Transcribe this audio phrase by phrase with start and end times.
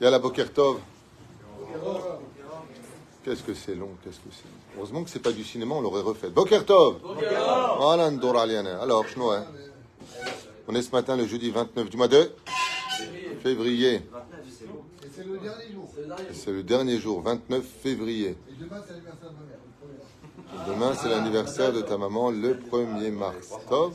[0.00, 0.80] Yalla Bokertov.
[3.24, 4.76] Qu'est-ce que c'est long, qu'est-ce que c'est long.
[4.76, 6.28] Heureusement que c'est pas du cinéma, on l'aurait refait.
[6.28, 6.98] Bokertov
[7.78, 8.06] Voilà,
[8.80, 9.44] Alors, hein.
[10.66, 12.32] on est ce matin le jeudi 29 du mois de
[13.42, 14.00] février.
[15.14, 15.88] c'est le dernier jour.
[16.32, 18.30] C'est le dernier jour, 29 février.
[18.30, 20.66] Et demain, c'est l'anniversaire de ma mère.
[20.66, 23.50] Demain, c'est l'anniversaire de ta maman, le 1er mars.
[23.68, 23.94] Tov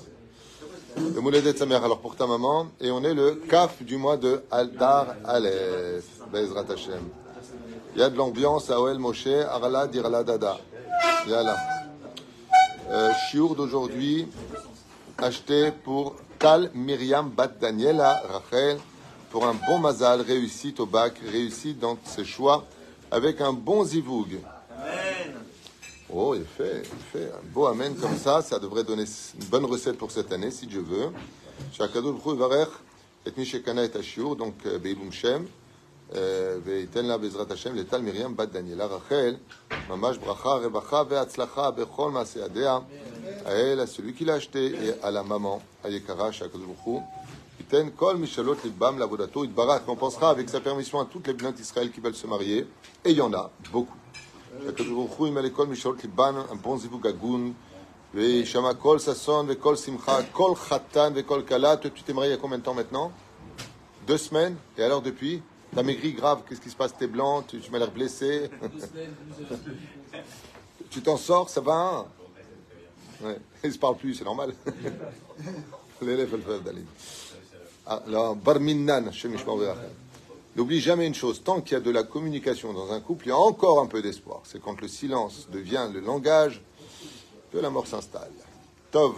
[0.98, 2.68] Le moulet de sa mère, alors pour ta maman.
[2.82, 6.06] Et on est le kaf du mois de Aldar Aleph.
[6.32, 7.02] Bezrat Hashem.
[7.96, 10.58] Il y a de l'ambiance à Oel Moshe, Arala Dirala Dada.
[11.28, 11.56] Yalla.
[12.90, 14.28] Euh, Chiour d'aujourd'hui,
[15.20, 18.78] acheté pour Tal Myriam Bat Daniela Rachel
[19.30, 22.66] pour un bon mazal, réussite au bac, réussite dans ses choix,
[23.12, 24.40] avec un bon zivoug.
[26.07, 26.15] Amen.
[26.15, 29.65] Oh, il fait, il fait un beau amen comme ça, ça devrait donner une bonne
[29.65, 31.11] recette pour cette année, si Dieu veut.
[31.73, 32.67] Shakadou Varer,
[33.27, 35.47] et Mishekana et Ashur, donc euh, Beiboum Shem,
[36.15, 39.35] euh, וייתן לה בעזרת השם לטל מרים בת דניאלה רחל,
[39.89, 42.79] ממש ברכה, רווחה והצלחה בכל מעשה ידיה,
[43.45, 47.03] האל, à celui qui l'a acheté, et à la maman, היקרה, שהקדוש ברוך הוא
[49.89, 52.67] on pensera avec sa permission à toutes les blancs d'Israël qui veulent se marier,
[53.05, 53.97] et il y en a beaucoup.
[56.51, 57.53] un bon zivug agun,
[58.15, 61.77] ושמה כל ששון וכל שמחה, כל חתן וכל כלה.
[61.77, 63.11] Tu t'es marié il y a combien de temps maintenant
[64.07, 65.43] Deux semaines Et alors depuis
[65.75, 68.51] T'as maigri grave, qu'est-ce qui se passe T'es blanc, tu, tu m'as l'air blessé.
[70.91, 72.05] tu t'en sors, ça va hein
[73.25, 73.39] ouais.
[73.65, 74.53] Il se parle plus, c'est normal.
[76.03, 76.85] L'élève, elle fait d'aller.
[80.58, 83.30] N'oublie jamais une chose, tant qu'il y a de la communication dans un couple, il
[83.30, 84.42] y a encore un peu d'espoir.
[84.44, 86.64] C'est quand le silence devient le langage
[87.54, 88.32] que la mort s'installe.
[88.90, 89.14] Tov.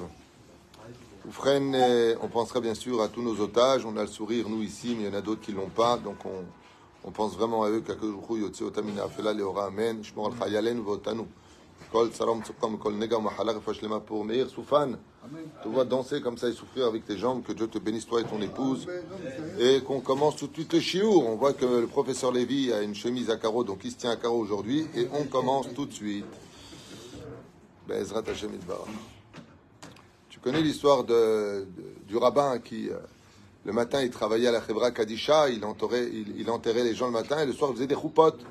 [1.25, 3.85] on penserait bien sûr à tous nos otages.
[3.85, 5.69] On a le sourire, nous ici, mais il y en a d'autres qui ne l'ont
[5.69, 5.95] pas.
[5.97, 7.81] Donc on, pense vraiment à eux.
[9.65, 10.03] Amen.
[11.91, 12.41] Kol Salam
[12.79, 14.91] Kol Nega Mahala, Refashlema pour Meir Soufan.
[15.63, 18.21] Tu vois danser comme ça et souffrir avec tes jambes, que Dieu te bénisse toi
[18.21, 18.87] et ton épouse.
[19.59, 21.27] Et qu'on commence tout de suite le chiour.
[21.27, 24.11] On voit que le professeur Lévy a une chemise à carreaux, donc il se tient
[24.11, 24.87] à carreaux aujourd'hui.
[24.95, 26.25] Et on commence tout de suite.
[27.87, 28.51] Bezrat Hashem
[30.29, 31.67] Tu connais l'histoire de,
[32.07, 32.97] du rabbin qui, euh,
[33.65, 37.07] le matin, il travaillait à la Chevra Kadisha, il enterrait, il, il enterrait les gens
[37.07, 38.41] le matin et le soir, il faisait des choupottes.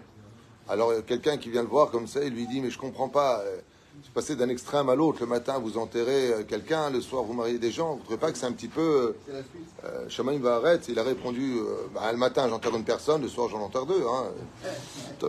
[0.68, 3.40] Alors quelqu'un qui vient le voir comme ça, il lui dit mais je comprends pas.
[3.40, 3.56] Euh,
[4.04, 5.18] vous passez d'un extrême à l'autre.
[5.20, 7.92] Le matin, vous enterrez euh, quelqu'un, le soir, vous mariez des gens.
[7.92, 9.16] Vous ne trouvez pas que c'est un petit peu.
[9.84, 10.92] Euh, Shamaim va arrêter.
[10.92, 11.56] Il a répondu
[11.94, 14.04] bah, le matin, j'enterre une personne, le soir, j'en enterre deux.
[14.06, 15.28] Hein.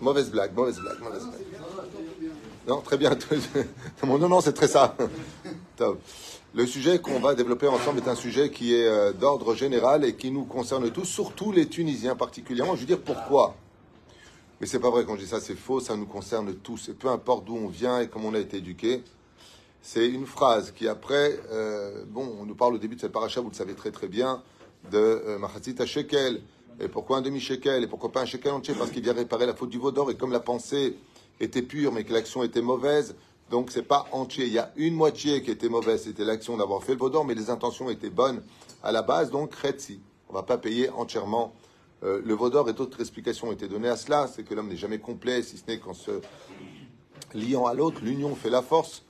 [0.00, 2.30] Mauvaise blague, mauvaise blague, mauvaise blague.
[2.68, 3.16] Non, très bien.
[4.06, 4.94] non, non, c'est très ça.
[6.54, 10.30] Le sujet qu'on va développer ensemble est un sujet qui est d'ordre général et qui
[10.30, 12.74] nous concerne tous, surtout les Tunisiens particulièrement.
[12.74, 13.54] Je veux dire pourquoi
[14.60, 16.88] mais c'est pas vrai quand je dis ça, c'est faux, ça nous concerne tous.
[16.88, 19.02] Et peu importe d'où on vient et comment on a été éduqué,
[19.82, 23.40] c'est une phrase qui après, euh, bon, on nous parle au début de cette paracha,
[23.40, 24.42] vous le savez très très bien,
[24.90, 26.42] de euh, Machatzit Shekel.
[26.80, 28.74] Et pourquoi un demi-shekel Et pourquoi pas un shekel entier?
[28.74, 30.10] Parce qu'il vient réparer la faute du vaudor.
[30.10, 30.98] Et comme la pensée
[31.40, 33.14] était pure, mais que l'action était mauvaise,
[33.50, 34.46] donc c'est pas entier.
[34.46, 37.34] Il y a une moitié qui était mauvaise, c'était l'action d'avoir fait le vaudor, mais
[37.34, 38.42] les intentions étaient bonnes
[38.82, 40.00] à la base, donc Kretzi.
[40.28, 41.54] On va pas payer entièrement
[42.06, 44.76] euh, le Vaudor et d'autres explications ont été données à cela, c'est que l'homme n'est
[44.76, 46.20] jamais complet, si ce n'est qu'en se
[47.34, 49.04] liant à l'autre, l'union fait la force,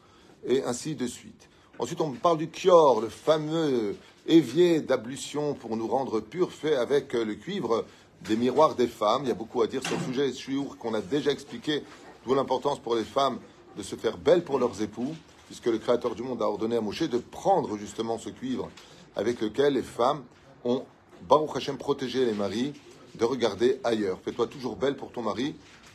[0.46, 1.48] et ainsi de suite.
[1.78, 3.96] Ensuite, on parle du kior, le fameux
[4.26, 7.84] évier d'ablution pour nous rendre purs, fait avec le cuivre
[8.22, 9.22] des miroirs des femmes.
[9.24, 11.82] Il y a beaucoup à dire sur le sujet chiour qu'on a déjà expliqué,
[12.24, 13.38] d'où l'importance pour les femmes
[13.76, 15.14] de se faire belles pour leurs époux,
[15.46, 18.70] puisque le Créateur du monde a ordonné à Moshe de prendre justement ce cuivre
[19.14, 20.24] avec lequel les femmes
[20.64, 20.84] ont
[21.28, 22.72] Baruch Hashem, protéger les maris
[23.16, 24.18] de regarder ailleurs.
[24.24, 25.54] Fais-toi toujours belle pour ton mari,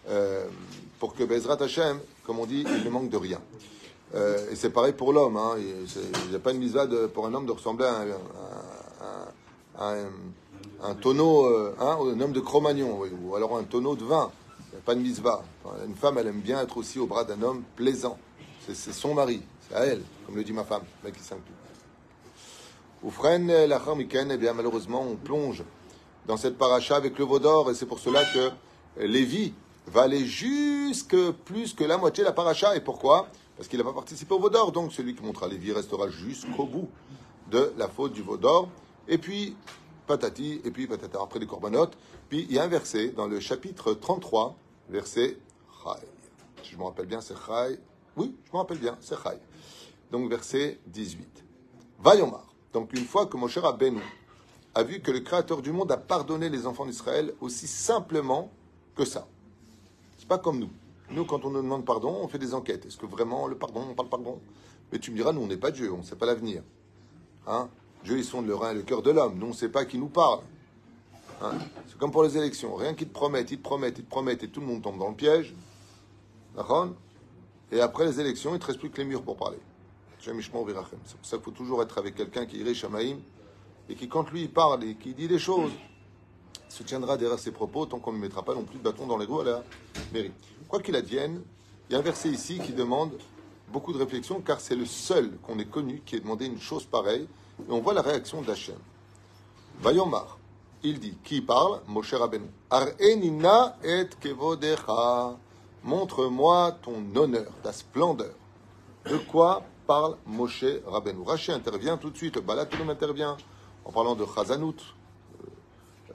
[0.09, 0.45] euh,
[0.99, 3.39] pour que Bezrat Hashem, comme on dit, il ne manque de rien.
[4.15, 5.37] Euh, et c'est pareil pour l'homme.
[5.37, 5.55] Hein.
[5.57, 6.77] Il n'y a pas une mise
[7.13, 7.85] pour un homme de ressembler
[9.77, 9.95] à,
[10.83, 14.31] un, tonneau, euh, hein, un homme de Cro-Magnon, ou alors un tonneau de vin.
[14.71, 15.43] Il n'y a pas de misva.
[15.85, 18.17] Une femme, elle aime bien être aussi au bras d'un homme plaisant.
[18.67, 21.53] C'est son mari, c'est à elle, comme le dit ma femme, mec qui s'inclut.
[23.03, 25.63] Oufren, la eh bien malheureusement, on plonge
[26.25, 28.51] dans cette paracha avec le Vaudor, et c'est pour cela que
[28.97, 29.53] Lévi
[29.87, 32.75] va aller jusque plus que la moitié de la paracha.
[32.75, 33.27] Et pourquoi?
[33.57, 36.89] Parce qu'il n'a pas participé au Vaudor, donc celui qui montrera Lévi restera jusqu'au bout
[37.49, 38.69] de la faute du Vaudor.
[39.07, 39.55] Et puis,
[40.07, 41.97] patati, et puis patata, après les corbanotes.
[42.29, 44.55] Puis il y a un verset dans le chapitre 33,
[44.89, 45.37] verset
[45.83, 46.07] Chai.
[46.63, 47.79] Si je me rappelle bien, c'est Chai.
[48.15, 49.37] Oui, je me rappelle bien, c'est Chai.
[50.11, 51.43] Donc verset 18.
[51.99, 52.45] Vayomar.
[52.73, 54.01] Donc une fois que Moshe Rabbeinu
[54.73, 58.49] a vu que le Créateur du monde a pardonné les enfants d'Israël aussi simplement
[58.95, 59.27] que ça.
[60.17, 60.69] C'est pas comme nous.
[61.09, 62.85] Nous, quand on nous demande pardon, on fait des enquêtes.
[62.85, 64.39] Est-ce que vraiment le pardon, on parle pardon?
[64.91, 66.63] Mais tu me diras, nous, on n'est pas Dieu, on ne sait pas l'avenir.
[67.47, 67.69] Hein?
[68.03, 69.37] Dieu, ils sont le rein et le cœur de l'homme.
[69.37, 70.39] Nous, on ne sait pas qui nous parle.
[71.41, 71.53] Hein?
[71.87, 72.75] C'est comme pour les élections.
[72.75, 74.99] Rien qu'ils te promettent, ils te promettent, ils te promettent, et tout le monde tombe
[74.99, 75.53] dans le piège.
[77.71, 79.59] Et après les élections, il ne te reste plus que les murs pour parler.
[80.19, 83.19] C'est pour ça qu'il faut toujours être avec quelqu'un qui irait Shamaïm
[83.91, 85.73] et qui, quand lui, parle et qui dit des choses,
[86.69, 89.17] se tiendra derrière ses propos tant qu'on ne mettra pas non plus de bâton dans
[89.17, 89.63] les roues à la
[90.13, 90.31] mairie.
[90.69, 91.41] Quoi qu'il advienne,
[91.89, 93.11] il y a un verset ici qui demande
[93.67, 96.85] beaucoup de réflexion car c'est le seul qu'on ait connu qui ait demandé une chose
[96.85, 97.27] pareille
[97.59, 98.77] et on voit la réaction d'Hachem.
[99.81, 100.37] Vayomar,
[100.83, 102.45] il dit, qui parle Moshe Rabbeinu.
[102.69, 105.37] Ar'enina et kevodecha.
[105.83, 108.35] Montre-moi ton honneur, ta splendeur.
[109.05, 111.23] De quoi parle Moshe Rabbeinu?
[111.25, 113.35] Raché intervient tout de suite, le intervient
[113.85, 114.75] en parlant de Chazanout.
[114.75, 115.47] Euh,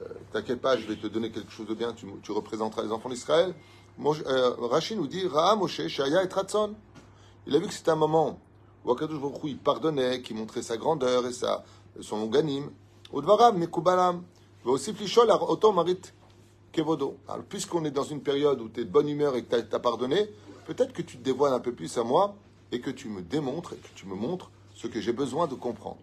[0.01, 3.09] euh, T'inquiète pas, je vais te donner quelque chose de bien, tu, représenteras les enfants
[3.09, 3.53] d'Israël.
[3.99, 6.75] Euh, Rashi nous dit Ra'a Moshe, Shaya et Ratson.
[7.47, 8.39] Il a vu que c'était un moment
[8.85, 11.63] où Akadosh Baruch il pardonnait, qui montrait sa grandeur et sa,
[12.01, 12.69] son longanime.
[13.13, 14.23] Udvaram, Mekubalam.
[14.63, 15.27] Va aussi flichol,
[15.73, 16.01] Marit
[16.71, 17.17] Kevodo.
[17.49, 19.79] Puisqu'on est dans une période où tu es de bonne humeur et que tu as,
[19.79, 20.29] pardonné,
[20.65, 22.35] peut-être que tu te dévoiles un peu plus à moi
[22.71, 25.55] et que tu me démontres et que tu me montres ce que j'ai besoin de
[25.55, 25.97] comprendre.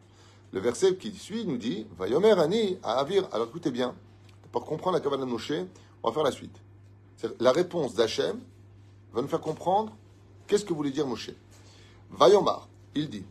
[0.54, 3.26] Le verset qui suit nous dit Vayomer Ani à Avir.
[3.32, 3.92] Alors écoutez bien,
[4.52, 5.50] pour comprendre la Kabbalah de Moshe,
[6.00, 6.56] on va faire la suite.
[7.40, 8.38] La réponse d'Hachem
[9.12, 9.92] va nous faire comprendre
[10.46, 11.30] qu'est-ce que voulait dire Moshe.
[12.12, 13.24] Vayomar, il dit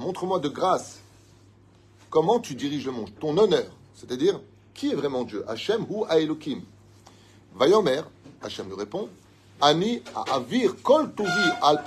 [0.00, 1.00] Montre-moi de grâce
[2.08, 4.40] comment tu diriges le monde, ton honneur, c'est-à-dire
[4.72, 5.44] qui est vraiment Dieu?
[5.46, 6.62] Hachem ou Aelokim
[7.54, 8.00] Vayomer,
[8.40, 9.10] Hachem lui répond
[9.60, 10.00] Ani
[10.32, 11.28] avir kol tuvi
[11.60, 11.84] al.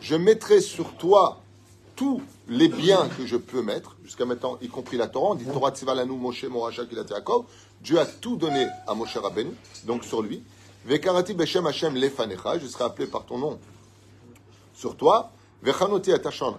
[0.00, 1.40] Je mettrai sur toi
[1.94, 5.32] tous les biens que je peux mettre, jusqu'à maintenant, y compris la Torah.
[5.32, 7.46] On dit Torah Tzivalanu Moshe Moracha Kilat Yaakov.
[7.80, 9.52] Dieu a tout donné à Moshe Rabbeinu,
[9.84, 10.42] donc sur lui.
[10.84, 12.58] Vekarati Beshem Hashem Lefanecha.
[12.58, 13.58] Je serai appelé par ton nom
[14.74, 15.32] sur toi.
[15.62, 16.52] Vechanoti Etasher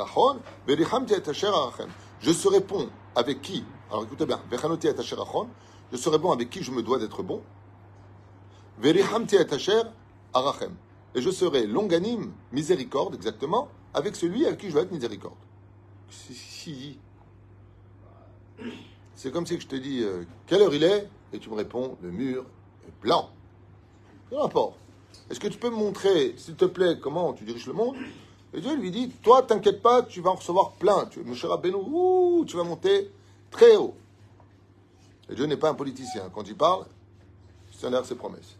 [0.00, 0.40] Achon.
[0.66, 1.88] Verichamti Etasher Arachem.
[2.20, 3.64] Je serai bon avec qui?
[3.90, 4.40] Alors écoutez bien.
[4.50, 5.48] Vechanoti Etasher Achon.
[5.92, 7.40] Je serai bon avec qui je me dois d'être bon?
[8.78, 9.46] Verihamti et
[10.32, 10.74] arachem.
[11.14, 15.36] Et je serai longanime, miséricorde, exactement, avec celui avec qui je vais être miséricorde.
[16.10, 16.98] Si.
[19.14, 21.96] C'est comme si je te dis euh, quelle heure il est et tu me réponds
[22.02, 22.44] le mur
[22.86, 23.30] est blanc.
[24.28, 24.76] Quel rapport
[25.30, 27.96] Est-ce que tu peux me montrer, s'il te plaît, comment tu diriges le monde?
[28.52, 31.06] Et Dieu lui dit Toi, t'inquiète pas, tu vas en recevoir plein.
[31.06, 33.10] Tu, tu vas monter
[33.50, 33.94] très haut.
[35.28, 36.30] Et Dieu n'est pas un politicien.
[36.32, 36.86] Quand il parle,
[37.72, 38.56] c'est un ses promesses.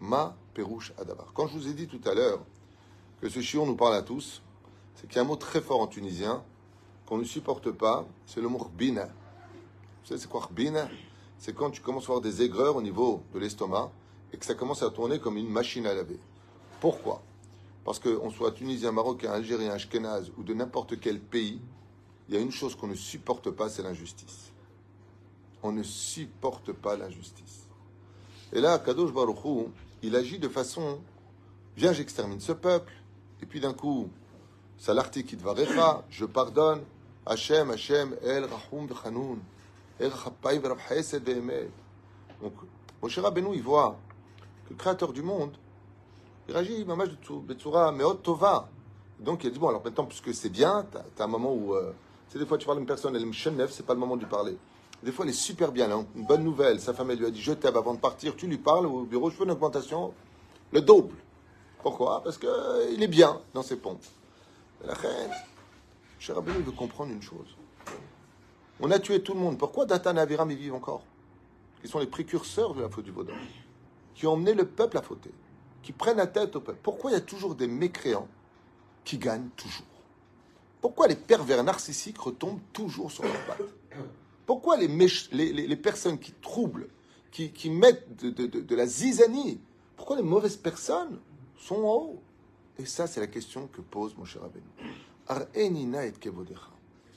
[0.00, 1.32] Ma perouche adabar.
[1.34, 2.40] Quand je vous ai dit tout à l'heure
[3.20, 4.42] que ce chion nous parle à tous,
[4.94, 6.42] c'est qu'il y a un mot très fort en tunisien
[7.06, 9.04] qu'on ne supporte pas, c'est le mot bina.
[9.04, 10.88] Vous savez, c'est quoi bina
[11.38, 13.90] C'est quand tu commences à avoir des aigreurs au niveau de l'estomac
[14.32, 16.18] et que ça commence à tourner comme une machine à laver.
[16.80, 17.22] Pourquoi?
[17.84, 21.60] Parce qu'on soit tunisien, marocain, algérien, ashkenaz ou de n'importe quel pays,
[22.28, 24.52] il y a une chose qu'on ne supporte pas, c'est l'injustice.
[25.62, 27.66] On ne supporte pas l'injustice.
[28.52, 29.68] Et là, Kadosh Baruchou,
[30.02, 31.00] il agit de façon
[31.76, 32.92] Viens, j'extermine ce peuple.
[33.42, 34.10] Et puis d'un coup,
[34.76, 36.82] Salarti Kidvarecha, je pardonne.
[37.24, 39.38] Hachem, Hachem, El Rahum Bechanoun.
[39.98, 41.70] El Chapai Verabchesed Behemet.
[42.42, 42.54] Donc,
[43.02, 43.96] Moshe Rabbeinu, il voit
[44.66, 45.52] que le créateur du monde,
[46.48, 47.10] il réagit, Mamash
[47.44, 48.68] Betsura, Meot Tova.
[49.18, 51.74] Donc il dit, bon, alors maintenant, puisque c'est bien, tu as, un moment où.
[51.74, 51.92] Euh,
[52.28, 54.00] tu sais, des fois, tu parles à une personne, elle me ce c'est pas le
[54.00, 54.56] moment de parler.
[55.02, 55.90] Des fois, elle est super bien.
[55.90, 56.06] Hein.
[56.14, 56.80] Une bonne nouvelle.
[56.80, 58.36] Sa femme, elle lui a dit Je t'aime avant de partir.
[58.36, 60.12] Tu lui parles au bureau Je veux une augmentation.
[60.72, 61.16] Le double.
[61.82, 62.22] Pourquoi?
[62.22, 64.04] Parce qu'il euh, est bien dans ses pompes.
[64.84, 65.30] La reine,
[66.18, 67.56] cher il veut comprendre une chose.
[68.80, 69.58] On a tué tout le monde.
[69.58, 71.02] Pourquoi Datan et Aviram, ils vivent encore?
[71.82, 73.34] Ils sont les précurseurs de la faute du Vaudin.
[74.14, 75.30] Qui ont emmené le peuple à fauter.
[75.82, 76.78] Qui prennent la tête au peuple.
[76.82, 78.28] Pourquoi il y a toujours des mécréants
[79.04, 79.86] qui gagnent toujours?
[80.80, 83.60] Pourquoi les pervers narcissiques retombent toujours sur leurs pattes?
[84.50, 86.88] Pourquoi les, personnes qui troublent,
[87.30, 89.60] qui, mettent de, la zizanie,
[89.96, 91.20] pourquoi les mauvaises personnes
[91.56, 92.22] sont en haut?
[92.76, 94.42] Et ça, c'est la question que pose mon cher
[95.54, 95.70] et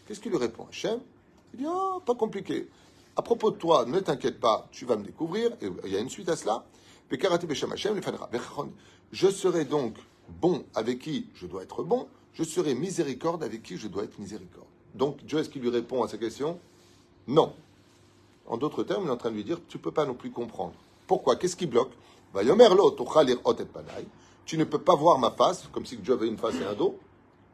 [0.05, 0.99] Qu'est-ce qu'il lui répond Hachem?
[1.55, 2.69] Il dit Oh, pas compliqué.
[3.15, 5.53] À propos de toi, ne t'inquiète pas, tu vas me découvrir.
[5.59, 6.67] Et il y a une suite à cela.
[9.11, 9.95] Je serai donc
[10.39, 12.07] bon avec qui je dois être bon.
[12.33, 14.67] Je serai miséricorde avec qui je dois être miséricorde.
[14.93, 16.59] Donc Dieu, est-ce qu'il lui répond à sa question
[17.27, 17.53] non.
[18.45, 20.13] En d'autres termes, il est en train de lui dire, tu ne peux pas non
[20.13, 20.73] plus comprendre.
[21.07, 21.35] Pourquoi?
[21.35, 21.91] Qu'est-ce qui bloque?
[24.45, 26.73] Tu ne peux pas voir ma face, comme si Dieu avait une face et un
[26.73, 26.97] dos.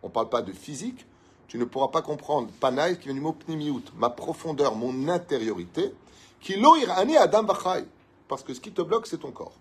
[0.01, 1.05] On ne parle pas de physique.
[1.47, 5.93] tu ne pourras pas comprendre Panaï, qui vient du mot pnimiout, ma profondeur, mon intériorité,
[6.39, 7.85] qui ani adam bachai.
[8.27, 9.55] Parce que ce qui te bloque, c'est ton corps.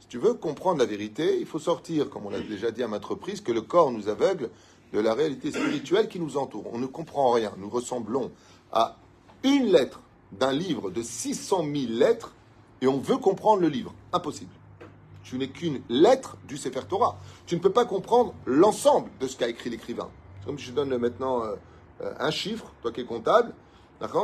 [0.00, 2.88] Si tu veux comprendre la vérité, il faut sortir, comme on l'a déjà dit à
[2.88, 4.50] maintes reprises, que le corps nous aveugle
[4.92, 6.66] de la réalité spirituelle qui nous entoure.
[6.72, 7.52] On ne comprend rien.
[7.58, 8.30] Nous ressemblons
[8.74, 8.96] à
[9.42, 10.00] une lettre
[10.32, 12.34] d'un livre de 600 000 lettres
[12.82, 13.94] et on veut comprendre le livre.
[14.12, 14.52] Impossible.
[15.22, 17.16] Tu n'es qu'une lettre du Sefer Torah.
[17.46, 20.10] Tu ne peux pas comprendre l'ensemble de ce qu'a écrit l'écrivain.
[20.44, 21.54] Comme je donne maintenant euh,
[22.02, 23.54] euh, un chiffre, toi qui es comptable,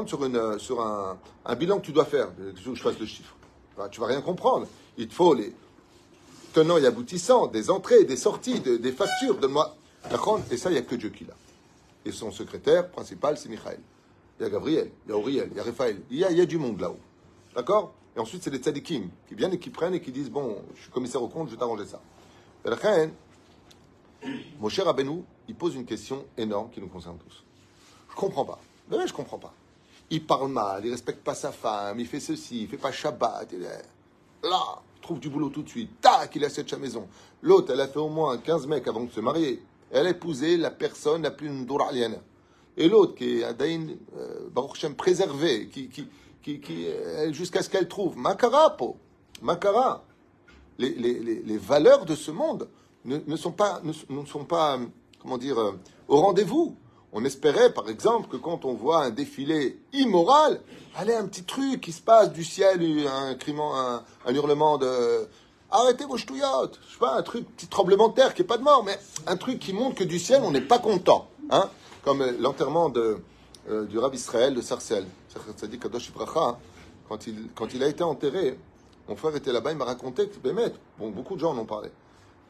[0.07, 1.17] sur, une, euh, sur un,
[1.57, 2.29] bilan que tu dois faire.
[2.37, 3.35] Veux que je fasse le chiffre.
[3.77, 4.67] Tu tu vas rien comprendre.
[4.99, 5.55] Il te faut les
[6.53, 9.37] tenants et aboutissants, des entrées, des sorties, des factures.
[9.37, 9.75] Donne-moi.
[10.51, 11.35] Et ça, il n'y a que Dieu qui l'a.
[12.05, 13.79] Et son secrétaire principal, c'est Michael.
[14.41, 16.01] Il y a Gabriel, il y a Auriel, il y a Raphaël.
[16.11, 16.99] Il y a, y a du monde là-haut.
[17.55, 17.93] D'accord?
[18.17, 20.83] Et ensuite, c'est les tzadikim qui viennent et qui prennent et qui disent Bon, je
[20.83, 22.01] suis commissaire au compte, je vais t'arranger ça.
[24.59, 27.45] Mon cher Abenou, il pose une question énorme qui nous concerne tous.
[28.09, 28.59] Je comprends pas.
[28.91, 29.53] Mais je comprends pas.
[30.09, 33.49] Il parle mal, il respecte pas sa femme, il fait ceci, il fait pas Shabbat.
[33.53, 34.49] Il est...
[34.49, 36.01] Là, il trouve du boulot tout de suite.
[36.01, 37.07] Tac, il a cette maison.
[37.43, 39.63] L'autre, elle a fait au moins 15 mecs avant de se marier.
[39.91, 42.21] Elle a épousé la personne la plus nduralienne.
[42.77, 46.07] Et l'autre, qui est un Dain, euh, Baruch Shem, préservé, qui, qui,
[46.43, 46.87] qui, qui
[47.33, 48.17] jusqu'à ce qu'elle trouve.
[48.17, 48.97] Makara, po.
[49.43, 50.05] Makara.
[50.79, 52.67] Les, les, les, valeurs de ce monde
[53.05, 54.79] ne, ne sont pas, ne, ne sont pas
[55.21, 55.73] comment dire, euh,
[56.09, 56.77] au rendez-vous.
[57.13, 60.61] On espérait, par exemple, que quand on voit un défilé immoral,
[60.95, 65.27] allez, un petit truc qui se passe du ciel, un, un, un hurlement de
[65.73, 68.59] arrêtez vos ch'touillottes, je sais pas, un truc, petit tremblement de terre qui est pas
[68.59, 71.69] de mort, mais un truc qui montre que du ciel, on n'est pas content, hein,
[72.03, 76.57] comme euh, l'enterrement euh, du rab Israël de Sarcelles, hein.
[77.09, 78.59] quand il, quand il a été enterré,
[79.09, 80.37] mon frère était là-bas, il m'a raconté que,
[80.99, 81.91] bon, beaucoup de gens en ont parlé,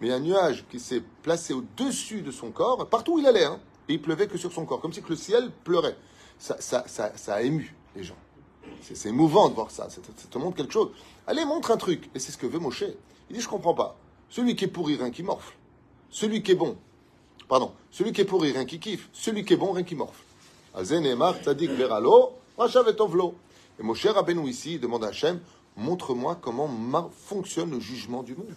[0.01, 3.61] mais un nuage qui s'est placé au-dessus de son corps, partout où il allait, hein,
[3.89, 5.97] et il pleuvait que sur son corps, comme si le ciel pleurait.
[6.39, 8.17] Ça, ça, ça, a ému les gens.
[8.81, 9.91] C'est émouvant de voir ça.
[9.91, 10.91] Ça, te montre quelque chose.
[11.27, 12.09] Allez, montre un truc.
[12.15, 12.85] Et c'est ce que veut Moshe.
[13.29, 13.97] Il dit, je comprends pas.
[14.31, 15.55] Celui qui est pourri, rien qui morfle.
[16.09, 16.79] Celui qui est bon,
[17.51, 19.09] pardon, celui qui est pourri, rien qui kiffe.
[19.13, 20.23] Celui qui est bon, rien qui morfle.
[21.43, 22.33] tzadik veralo,
[23.79, 25.41] Et Moshe Rabbeinu ici demande à Hachem,
[25.77, 28.55] montre-moi comment fonctionne le jugement du monde.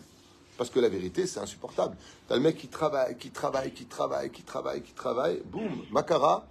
[0.58, 1.98] Parce que la vérité, c'est insupportable.
[2.28, 6.46] T'as le mec qui travaille, qui travaille, qui travaille, qui travaille, qui travaille, boum, Makara,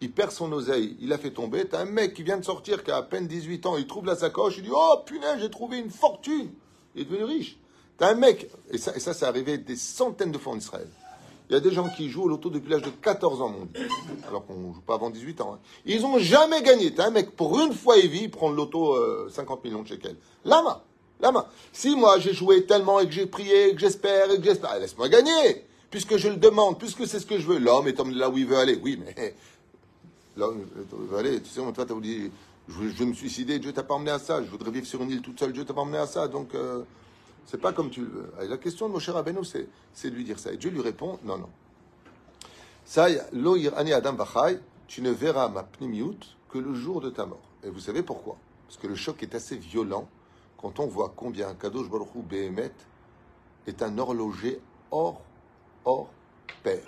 [0.00, 1.66] il perd son oseille, il a fait tomber.
[1.66, 4.06] T'as un mec qui vient de sortir, qui a à peine 18 ans, il trouve
[4.06, 6.50] la sacoche, il dit Oh punaise, j'ai trouvé une fortune
[6.94, 7.58] Il est devenu riche.
[7.96, 10.86] T'as un mec, et ça, et ça, c'est arrivé des centaines de fois en Israël.
[11.50, 13.64] Il y a des gens qui jouent au loto depuis l'âge de 14 ans, mon
[13.64, 13.88] Dieu.
[14.28, 15.54] Alors qu'on ne joue pas avant 18 ans.
[15.54, 15.58] Hein.
[15.86, 16.92] Ils n'ont jamais gagné.
[16.92, 18.96] T'as un mec, pour une fois il vit, il prend le loto
[19.30, 20.16] 50 euh, millions de shekels.
[20.44, 20.84] Lama
[21.20, 21.46] la main.
[21.72, 24.78] Si moi j'ai joué tellement et que j'ai prié, et que j'espère et que j'espère,
[24.78, 27.58] laisse-moi gagner, puisque je le demande, puisque c'est ce que je veux.
[27.58, 28.78] L'homme est là où il veut aller.
[28.82, 29.34] Oui, mais
[30.36, 31.40] l'homme veut aller.
[31.42, 32.30] Tu sais, toi, tu as dit,
[32.68, 34.42] je veux, me suicider, Dieu t'a pas emmené à ça.
[34.42, 36.28] Je voudrais vivre sur une île toute seule, Dieu t'a pas emmené à ça.
[36.28, 36.82] Donc, euh,
[37.48, 38.32] c'est pas comme tu le veux.
[38.46, 40.52] la question de mon cher Rabbeinu, c'est de lui dire ça.
[40.52, 41.48] Et Dieu lui répond, non, non.
[42.84, 43.06] Ça,
[43.76, 44.16] ani adam
[44.86, 46.18] tu ne verras ma pnimiut
[46.50, 47.40] que le jour de ta mort.
[47.64, 48.36] Et vous savez pourquoi?
[48.66, 50.06] Parce que le choc est assez violent
[50.58, 52.72] quand on voit combien Kadosh Baruch Hu Behemet
[53.66, 55.22] est un horloger hors,
[55.86, 56.10] hors
[56.62, 56.84] pair,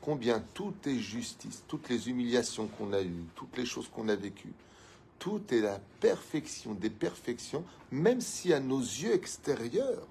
[0.00, 4.14] combien tout est justice, toutes les humiliations qu'on a eues, toutes les choses qu'on a
[4.14, 4.54] vécues,
[5.18, 10.06] tout est la perfection des perfections, même si à nos yeux extérieurs,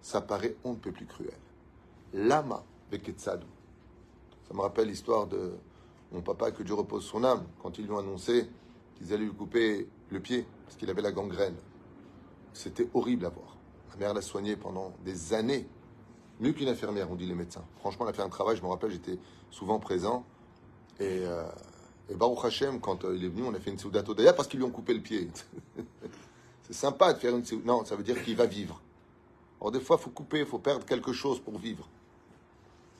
[0.00, 1.36] ça paraît on ne peut plus cruel.
[2.12, 3.46] Lama Beketsadou.
[4.48, 5.52] Ça me rappelle l'histoire de
[6.12, 8.48] mon papa, que Dieu repose son âme, quand ils lui ont annoncé
[8.96, 11.54] qu'ils allaient lui couper le pied, parce qu'il avait la gangrène.
[12.52, 13.56] C'était horrible à voir.
[13.90, 15.68] Ma mère l'a soigné pendant des années.
[16.40, 17.64] Mieux qu'une infirmière, on dit les médecins.
[17.78, 19.18] Franchement, elle a fait un travail, je me rappelle, j'étais
[19.50, 20.24] souvent présent.
[20.98, 21.44] Et, euh,
[22.14, 24.58] Baruch Hashem, quand euh, il est venu, on a fait une Seudat Odaya parce qu'ils
[24.58, 25.28] lui ont coupé le pied.
[26.62, 28.80] C'est sympa de faire une Non, ça veut dire qu'il va vivre.
[29.60, 31.86] Alors des fois, il faut couper, il faut perdre quelque chose pour vivre.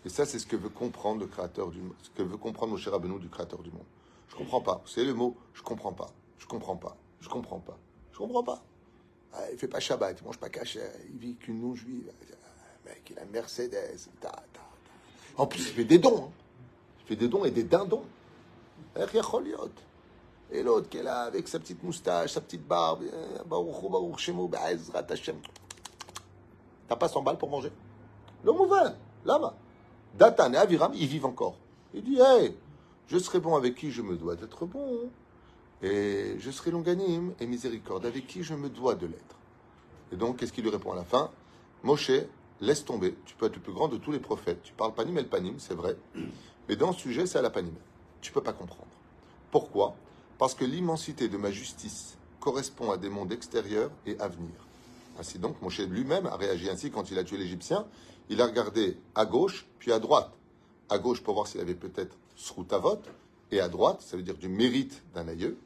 [0.04, 2.92] Et ça, c'est ce que veut comprendre le créateur du ce que veut comprendre cher
[2.92, 3.84] Rabbeinu du créateur du monde.
[4.28, 4.82] Je comprends pas.
[4.86, 6.10] C'est le mot, je comprends pas.
[6.38, 6.96] Je comprends pas.
[7.20, 7.78] Je comprends pas.
[8.12, 8.62] Je comprends pas.
[9.32, 10.80] Il ah, il fait pas Shabbat, il mange pas caché,
[11.12, 12.10] il vit qu'une non-juive.
[12.86, 14.08] Mec, il a Mercedes.
[15.36, 16.24] En plus, il fait des dons.
[16.24, 16.30] Hein.
[17.00, 18.04] Il fait des dons et des dindons.
[20.52, 23.04] Et l'autre qui est là avec sa petite moustache, sa petite barbe.
[26.88, 27.70] T'as pas 100 balles pour manger?
[28.42, 28.94] Le mouvement,
[29.24, 29.54] là
[30.16, 31.56] Datan et Aviram, ils vivent encore.
[31.94, 32.56] Il dit, hey,
[33.06, 35.10] je serai bon avec qui je me dois d'être bon.
[35.82, 39.36] Et je serai longanime et miséricorde, avec qui je me dois de l'être.
[40.12, 41.30] Et donc, qu'est-ce qu'il lui répond à la fin?
[41.82, 42.10] Moshe,
[42.60, 44.62] laisse tomber, tu peux être le plus grand de tous les prophètes.
[44.62, 45.96] Tu parles panim el panim, c'est vrai.
[46.68, 47.76] Mais dans ce sujet, c'est à la panime.
[48.20, 48.90] Tu peux pas comprendre.
[49.50, 49.96] Pourquoi?
[50.38, 54.54] Parce que l'immensité de ma justice correspond à des mondes extérieurs et à venir.
[55.18, 57.86] Ainsi donc, Moshe lui-même a réagi ainsi quand il a tué l'Égyptien.
[58.28, 60.32] Il a regardé à gauche, puis à droite.
[60.88, 63.00] À gauche pour voir s'il avait peut-être Srutavot,
[63.50, 65.58] et à droite, ça veut dire du mérite d'un aïeux,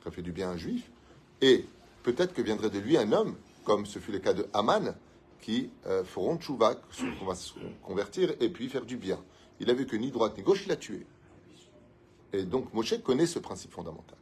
[0.00, 0.90] qui a fait du bien à un juif,
[1.40, 1.66] et
[2.02, 4.94] peut-être que viendrait de lui un homme, comme ce fut le cas de Haman,
[5.40, 6.76] qui euh, feront tchouva,
[7.18, 9.18] qu'on va se convertir, et puis faire du bien.
[9.60, 11.06] Il a vu que ni droite ni gauche, il a tué.
[12.32, 14.16] Et donc Moshe connaît ce principe fondamental.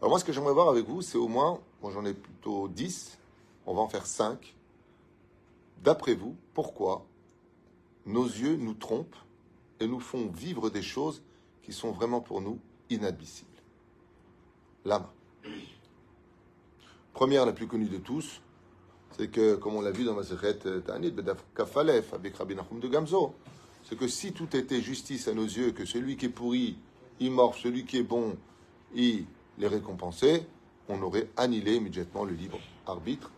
[0.00, 2.68] Alors moi, ce que j'aimerais voir avec vous, c'est au moins, moi j'en ai plutôt
[2.68, 3.18] 10,
[3.66, 4.56] on va en faire 5.
[5.82, 7.06] D'après vous, pourquoi
[8.04, 9.16] nos yeux nous trompent
[9.78, 11.22] et nous font vivre des choses
[11.62, 12.58] qui sont vraiment pour nous
[12.90, 13.48] inadmissibles?
[14.84, 15.12] Lama.
[17.12, 18.40] Première, la plus connue de tous,
[19.16, 21.14] c'est que, comme on l'a vu dans ma Ta'anit,
[21.54, 23.34] Kafalef, avec Rabbi Nachum de Gamzo,
[23.84, 26.78] c'est que si tout était justice à nos yeux, que celui qui est pourri,
[27.20, 28.36] il mord, celui qui est bon,
[28.94, 29.26] il
[29.58, 30.46] les récompensait,
[30.88, 33.30] on aurait annihilé immédiatement le libre arbitre.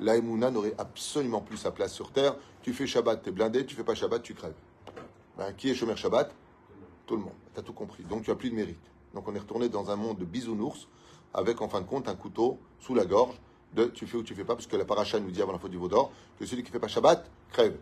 [0.00, 2.36] L'aïmouna n'aurait absolument plus sa place sur terre.
[2.62, 4.54] Tu fais Shabbat, tu es blindé, tu fais pas Shabbat, tu crèves.
[5.36, 6.32] Ben, qui est Shomer Shabbat?
[7.06, 7.34] Tout le monde.
[7.52, 8.04] Tu as tout compris.
[8.04, 8.78] Donc tu as plus de mérite.
[9.14, 10.88] Donc on est retourné dans un monde de bisounours
[11.32, 13.40] avec en fin de compte un couteau sous la gorge
[13.74, 15.58] de tu fais ou tu fais pas, parce que la paracha nous dit avant la
[15.58, 17.76] faute du d'or que celui qui fait pas Shabbat crève.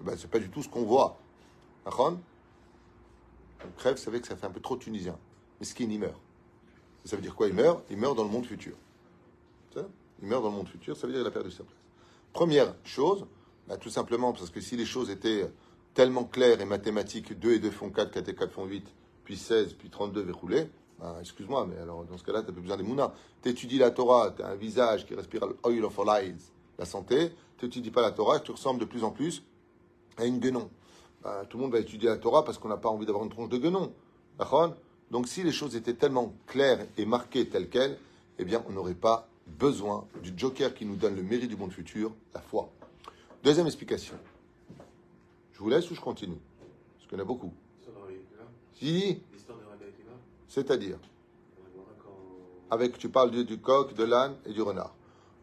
[0.00, 1.18] Ben, c'est pas du tout ce qu'on voit.
[3.76, 5.18] Crève, vous savez que ça fait un peu trop tunisien.
[5.60, 6.20] Mais qui il meurt.
[7.04, 7.84] Ça veut dire quoi Il meurt?
[7.90, 8.74] Il meurt dans le monde futur.
[10.22, 11.76] Il meurt dans le monde futur, ça veut dire qu'il a perdu sa place.
[12.32, 13.26] Première chose,
[13.68, 15.50] bah, tout simplement parce que si les choses étaient
[15.92, 18.86] tellement claires et mathématiques, 2 et 2 font 4, 4 et 4 font 8,
[19.24, 22.62] puis 16, puis 32 verroulés, bah, excuse-moi, mais alors dans ce cas-là, tu n'as plus
[22.62, 23.12] besoin des mounas.
[23.42, 26.42] Tu étudies la Torah, tu as un visage qui respire l'oil of lives,
[26.78, 29.42] la santé, tu n'étudies pas la Torah, tu ressembles de plus en plus
[30.16, 30.70] à une guenon.
[31.24, 33.30] Bah, tout le monde va étudier la Torah parce qu'on n'a pas envie d'avoir une
[33.30, 33.92] tronche de guenon.
[35.10, 37.98] Donc si les choses étaient tellement claires et marquées telles quelles,
[38.38, 41.72] eh bien on n'aurait pas besoin du joker qui nous donne le mérite du monde
[41.72, 42.68] futur, la foi.
[43.42, 44.14] Deuxième explication.
[45.52, 46.38] Je vous laisse ou je continue?
[46.96, 47.52] Parce qu'il y en a beaucoup.
[48.74, 49.22] Si
[50.48, 50.98] C'est-à-dire
[52.70, 54.94] Avec, tu parles du, coq, de l'âne et du renard.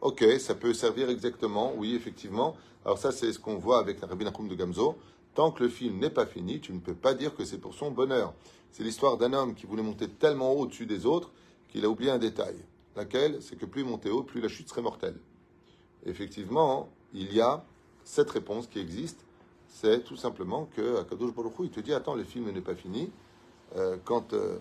[0.02, 2.56] Ok, ça peut servir exactement, oui, effectivement.
[2.84, 4.98] Alors ça, c'est ce qu'on voit avec la Rabbi Nachum de Gamzo.
[5.34, 7.74] Tant que le film n'est pas fini, tu ne peux pas dire que c'est pour
[7.74, 8.34] son bonheur.
[8.72, 11.32] C'est l'histoire d'un homme qui voulait monter tellement haut au-dessus des autres
[11.70, 12.56] qu'il a oublié un détail.
[12.96, 13.42] Laquelle?
[13.42, 15.18] C'est que plus monter haut, plus la chute serait mortelle.
[16.06, 17.64] Effectivement, il y a
[18.04, 19.24] cette réponse qui existe.
[19.70, 23.10] C'est tout simplement que Akadosh Baruch il te dit Attends, le film n'est pas fini.
[23.78, 24.58] Euh, quand euh,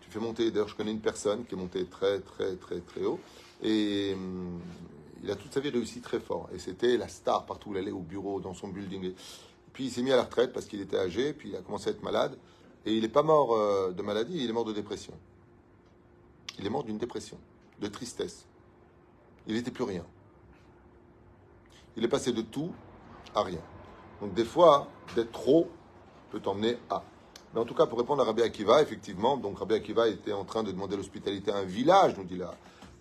[0.00, 3.04] tu fais monter, d'ailleurs, je connais une personne qui est montée très, très, très, très
[3.04, 3.20] haut.
[3.62, 4.58] Et hum,
[5.22, 6.48] il a toute sa vie réussi très fort.
[6.54, 9.12] Et c'était la star partout où il allait au bureau, dans son building.
[9.74, 11.88] Puis il s'est mis à la retraite parce qu'il était âgé, puis il a commencé
[11.88, 12.38] à être malade.
[12.86, 15.12] Et il n'est pas mort euh, de maladie, il est mort de dépression.
[16.58, 17.38] Il est mort d'une dépression
[17.80, 18.46] de tristesse.
[19.46, 20.04] Il n'était plus rien.
[21.96, 22.72] Il est passé de tout
[23.34, 23.60] à rien.
[24.20, 25.68] Donc des fois, d'être trop
[26.30, 27.02] peut t'emmener à.
[27.52, 30.44] Mais en tout cas, pour répondre à Rabbi Akiva, effectivement, donc Rabbi Akiva était en
[30.44, 32.54] train de demander l'hospitalité à un village, nous dit la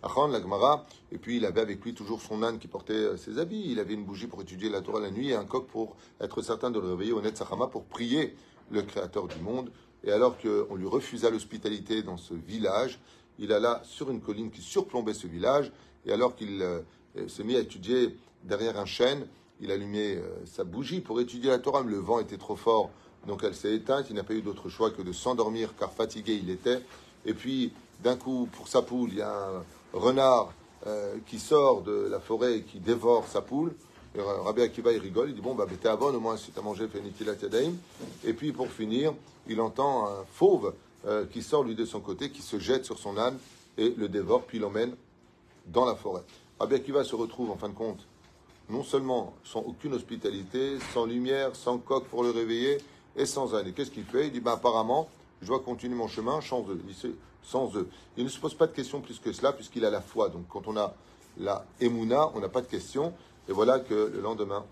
[0.04, 3.18] Achan, la Gemara, et puis il avait avec lui toujours son âne qui portait euh,
[3.18, 5.66] ses habits, il avait une bougie pour étudier la Torah la nuit et un coq
[5.68, 8.36] pour être certain de le réveiller au Netzachama pour prier
[8.70, 9.72] le Créateur du monde.
[10.04, 13.00] Et alors qu'on lui refusa l'hospitalité dans ce village,
[13.39, 15.72] il alla sur une colline qui surplombait ce village,
[16.06, 16.82] et alors qu'il euh,
[17.28, 19.26] se mit à étudier derrière un chêne,
[19.62, 22.89] il allumait euh, sa bougie pour étudier la Torah, mais le vent était trop fort,
[23.26, 26.39] donc elle s'est éteinte, il n'a pas eu d'autre choix que de s'endormir, car fatigué
[26.44, 26.82] il était,
[27.26, 27.72] et puis
[28.04, 30.53] d'un coup, pour sa poule, il y a un renard
[30.86, 33.73] euh, qui sort de la forêt et qui dévore sa poule,
[34.15, 36.51] et Rabbi Akiva, il rigole, il dit Bon, bah, t'es à bonne, au moins, si
[36.51, 37.01] t'as mangé, fais
[38.23, 39.13] Et puis, pour finir,
[39.47, 40.73] il entend un fauve
[41.08, 43.38] euh, qui sort lui de son côté, qui se jette sur son âne
[43.77, 44.95] et le dévore, puis l'emmène
[45.65, 46.21] dans la forêt.
[46.60, 48.06] Rabbi Akiva se retrouve en fin de compte,
[48.69, 52.77] non seulement sans aucune hospitalité, sans lumière, sans coq pour le réveiller
[53.15, 53.67] et sans âne.
[53.67, 54.27] Et qu'est-ce qu'il fait?
[54.27, 55.10] Il dit bah, apparemment,
[55.43, 56.65] je dois continuer mon chemin sans
[57.75, 57.89] eux.
[58.17, 60.29] Il ne se pose pas de questions plus que cela, puisqu'il a la foi.
[60.29, 60.95] Donc quand on a
[61.38, 63.13] la Emouna, on n'a pas de questions.
[63.49, 64.65] Et voilà que le lendemain,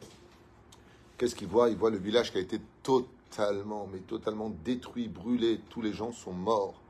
[1.17, 1.69] qu'est-ce qu'il voit?
[1.69, 5.59] Il voit le village qui a été totalement mais totalement détruit, brûlé.
[5.69, 6.81] Tous les gens sont morts.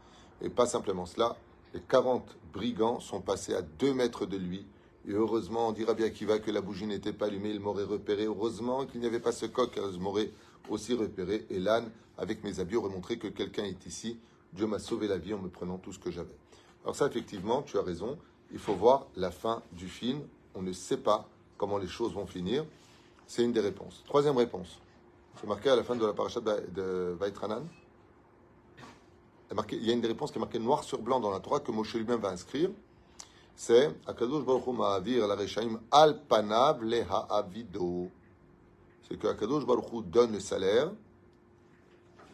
[0.44, 1.36] Et pas simplement cela,
[1.74, 4.66] les 40 brigands sont passés à 2 mètres de lui.
[5.08, 7.84] Et heureusement, on dira bien qu'il va que la bougie n'était pas allumée, il m'aurait
[7.84, 8.26] repéré.
[8.26, 10.32] Heureusement qu'il n'y avait pas ce coq, il m'aurait
[10.70, 11.46] aussi repéré.
[11.50, 14.20] Et l'âne, avec mes habits, aurait montré que quelqu'un est ici.
[14.54, 16.36] Dieu m'a sauvé la vie en me prenant tout ce que j'avais.
[16.84, 18.18] Alors ça, effectivement, tu as raison.
[18.52, 20.22] Il faut voir la fin du film.
[20.56, 22.66] On ne sait pas comment les choses vont finir.
[23.28, 24.04] C'est une des réponses.
[24.06, 24.80] Troisième réponse.
[25.40, 27.66] C'est marqué à la fin de la paracha de Vaitranan.
[29.72, 31.72] Il y a une réponse qui est marquée noir sur blanc dans la Torah que
[31.72, 32.70] Moshe lui-même va inscrire.
[33.56, 38.10] C'est Akadosh Baruch Hu ma'avir la Rechaim al panav le ha'avido.
[39.12, 40.90] C'est que Akadosh Baruch Hu donne le salaire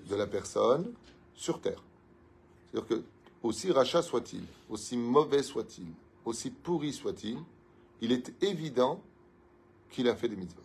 [0.07, 0.93] de la personne
[1.33, 1.81] sur terre.
[2.69, 3.03] C'est-à-dire que
[3.41, 5.87] aussi rachat soit-il, aussi mauvais soit-il,
[6.23, 7.39] aussi pourri soit-il,
[7.99, 9.01] il est évident
[9.89, 10.61] qu'il a fait des mitzvot.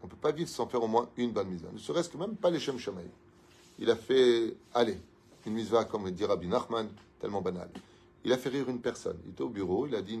[0.00, 1.72] On ne peut pas vivre sans faire au moins une bonne mitzvah.
[1.72, 3.10] Ne serait-ce que même pas les Shem Shamaï.
[3.80, 5.00] Il a fait, allez,
[5.44, 6.88] une mitzvah, comme dit Rabbi Nachman,
[7.18, 7.68] tellement banal.
[8.24, 9.18] Il a fait rire une personne.
[9.24, 10.20] Il était au bureau, il a dit,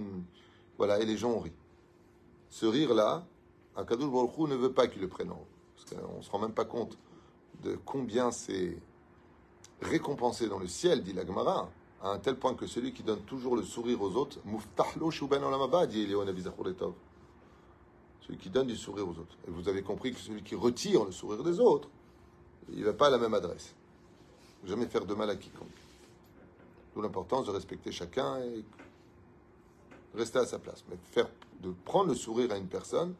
[0.76, 1.52] voilà, et les gens ont ri.
[2.50, 3.24] Ce rire-là,
[3.78, 5.32] Akadosh Baruch ne veut pas qu'il le prenne
[5.76, 6.98] Parce qu'on ne se rend même pas compte
[7.62, 8.76] de combien c'est
[9.80, 11.70] récompensé dans le ciel, dit l'Agmara,
[12.02, 15.44] à un tel point que celui qui donne toujours le sourire aux autres, Muftahlo Shuben
[15.44, 16.08] Olamaba, dit
[18.20, 19.36] Celui qui donne du sourire aux autres.
[19.46, 21.88] Et vous avez compris que celui qui retire le sourire des autres,
[22.72, 23.76] il va pas à la même adresse.
[24.64, 25.68] Jamais faire de mal à quiconque.
[26.94, 28.64] D'où l'importance de respecter chacun et
[30.16, 30.84] rester à sa place.
[30.90, 30.96] Mais
[31.60, 33.14] de prendre le sourire à une personne,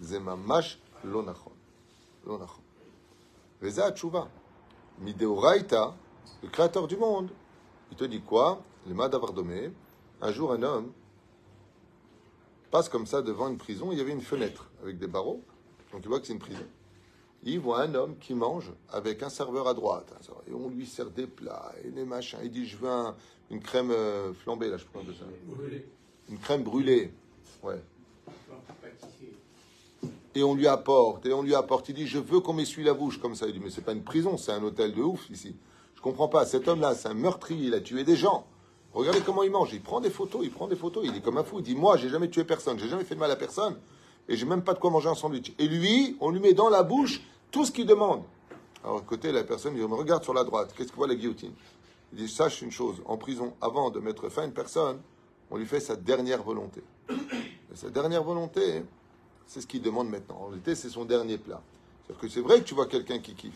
[0.00, 1.52] zemamash lonachon.
[2.26, 2.62] Lonachon.
[3.60, 4.28] Veza tshuva.
[5.00, 5.94] Mideoraita,
[6.42, 7.30] le créateur du monde,
[7.90, 9.72] il te dit quoi Le Madavardomé,
[10.20, 10.92] un jour un homme
[12.70, 15.42] passe comme ça devant une prison, il y avait une fenêtre avec des barreaux,
[15.92, 16.66] donc il voit que c'est une prison.
[17.42, 20.12] Il voit un homme qui mange avec un serveur à droite,
[20.46, 22.38] et on lui sert des plats et des machins.
[22.42, 22.88] Il dit Je veux
[23.50, 25.24] une crème euh, flambée, là je prends de ça.
[26.30, 27.12] Une crème brûlée.
[27.62, 27.82] Ouais
[30.34, 31.88] et on lui apporte, et on lui apporte.
[31.88, 33.46] Il dit, je veux qu'on m'essuie la bouche comme ça.
[33.46, 35.56] Il dit, mais c'est pas une prison, c'est un hôtel de ouf ici.
[35.94, 36.44] Je comprends pas.
[36.44, 38.46] Cet homme-là, c'est un meurtrier, il a tué des gens.
[38.92, 39.72] Regardez comment il mange.
[39.72, 41.04] Il prend des photos, il prend des photos.
[41.06, 41.58] Il est comme un fou.
[41.58, 43.76] Il dit, moi, j'ai jamais tué personne, j'ai jamais fait de mal à personne,
[44.28, 45.52] et j'ai même pas de quoi manger un sandwich.
[45.58, 48.22] Et lui, on lui met dans la bouche tout ce qu'il demande.
[48.82, 50.74] Alors, à côté, la personne, il me regarde sur la droite.
[50.76, 51.52] Qu'est-ce que voit la guillotine?
[52.12, 53.02] Il dit, sache une chose.
[53.06, 55.00] En prison, avant de mettre fin à une personne,
[55.50, 56.82] on lui fait sa dernière volonté.
[57.08, 58.84] Et sa dernière volonté,
[59.46, 60.36] c'est ce qu'il demande maintenant.
[60.40, 61.62] En réalité, c'est son dernier plat.
[62.06, 63.52] C'est-à-dire que c'est vrai que tu vois quelqu'un qui kiffe.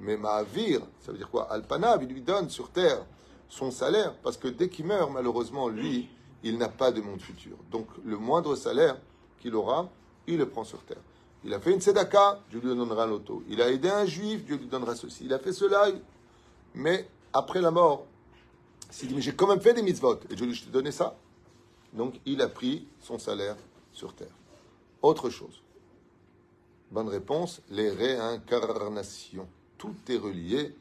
[0.00, 1.50] Mais Mahavir, ça veut dire quoi?
[1.50, 3.04] Alpanav, il lui donne sur terre
[3.48, 6.08] son salaire, parce que dès qu'il meurt, malheureusement, lui,
[6.42, 7.56] il n'a pas de monde futur.
[7.70, 8.98] Donc, le moindre salaire
[9.40, 9.88] qu'il aura,
[10.26, 11.00] il le prend sur terre.
[11.44, 13.44] Il a fait une tzedaka, Dieu lui donnera l'auto.
[13.48, 15.24] Il a aidé un juif, Dieu lui donnera ceci.
[15.26, 15.86] Il a fait cela,
[16.74, 18.04] mais après la mort,
[18.90, 21.16] s'il dit, mais j'ai quand même fait des mitzvot, et Dieu lui a donné ça.
[21.92, 23.56] Donc, il a pris son salaire
[23.92, 24.34] sur terre
[25.06, 25.62] autre chose.
[26.90, 29.48] Bonne réponse, les réincarnations.
[29.78, 30.74] Tout est relié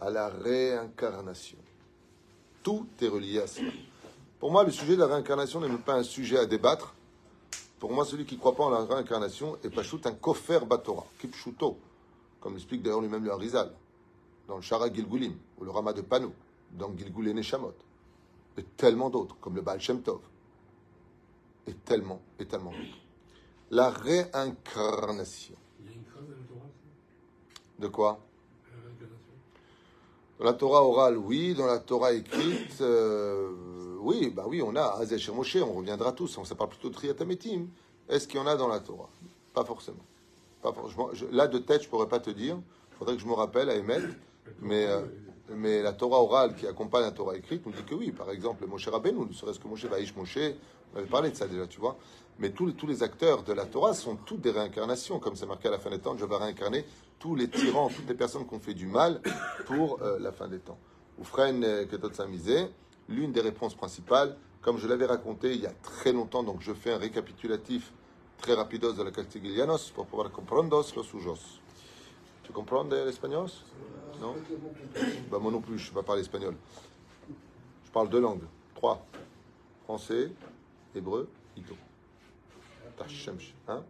[0.00, 1.58] à la réincarnation.
[2.62, 3.70] Tout est relié à cela.
[4.38, 6.94] Pour moi, le sujet de la réincarnation n'est même pas un sujet à débattre.
[7.80, 11.06] Pour moi, celui qui ne croit pas en la réincarnation est pas un kofer batora,
[11.18, 11.78] kipshuto,
[12.40, 13.72] comme l'explique d'ailleurs lui-même le Harizal,
[14.46, 16.32] dans le Shara Gilgulim, ou le Rama de Panou,
[16.72, 17.40] dans Gilgul et
[18.56, 20.20] et tellement d'autres, comme le Baal Shem Tov,
[21.66, 23.07] et tellement, et tellement d'autres
[23.70, 25.54] la réincarnation.
[25.80, 26.68] Il y a une phrase dans la Torah
[27.78, 28.18] De quoi?
[30.38, 31.54] Dans la Torah orale, oui.
[31.54, 33.50] Dans la Torah écrite, euh,
[34.00, 34.30] oui.
[34.34, 36.38] Bah oui, on a Azesh Moshe, on reviendra tous.
[36.38, 37.66] On parle plutôt de Triatametim.
[38.08, 39.08] Est-ce qu'il y en a dans la Torah?
[39.52, 40.04] Pas forcément.
[40.62, 40.72] Pas
[41.30, 42.56] là, de tête, je ne pourrais pas te dire.
[42.92, 44.14] Il faudrait que je me rappelle à émettre.
[44.60, 45.02] Mais, euh,
[45.50, 48.12] mais la Torah orale qui accompagne la Torah écrite nous dit que oui.
[48.12, 50.38] Par exemple, Moshe Rabbeinu, ne serait-ce que Moshe Vaïch Moshe,
[50.94, 51.96] on avait parlé de ça déjà, tu vois.
[52.38, 55.72] Mais tous, les acteurs de la Torah sont toutes des réincarnations, comme c'est marqué à
[55.72, 56.16] la fin des temps.
[56.16, 56.84] Je vais réincarner
[57.18, 59.20] tous les tyrans, toutes les personnes qui ont fait du mal
[59.66, 60.78] pour euh, la fin des temps.
[61.18, 62.68] Oufren euh, Misé,
[63.08, 66.72] l'une des réponses principales, comme je l'avais raconté il y a très longtemps, donc je
[66.72, 67.92] fais un récapitulatif
[68.38, 71.60] très rapidos de la Castiglianos pour pouvoir comprendre los sujos.
[72.44, 73.48] Tu comprends l'espagnol?
[74.20, 74.36] Non?
[75.28, 76.54] Bah, Moi non plus, je ne sais pas parler espagnol.
[77.84, 78.44] Je parle deux langues,
[78.76, 79.04] trois.
[79.84, 80.30] Français,
[80.94, 81.74] hébreu, ito.
[83.68, 83.84] Hein?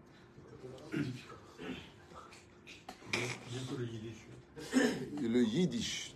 [5.21, 6.14] Le yiddish.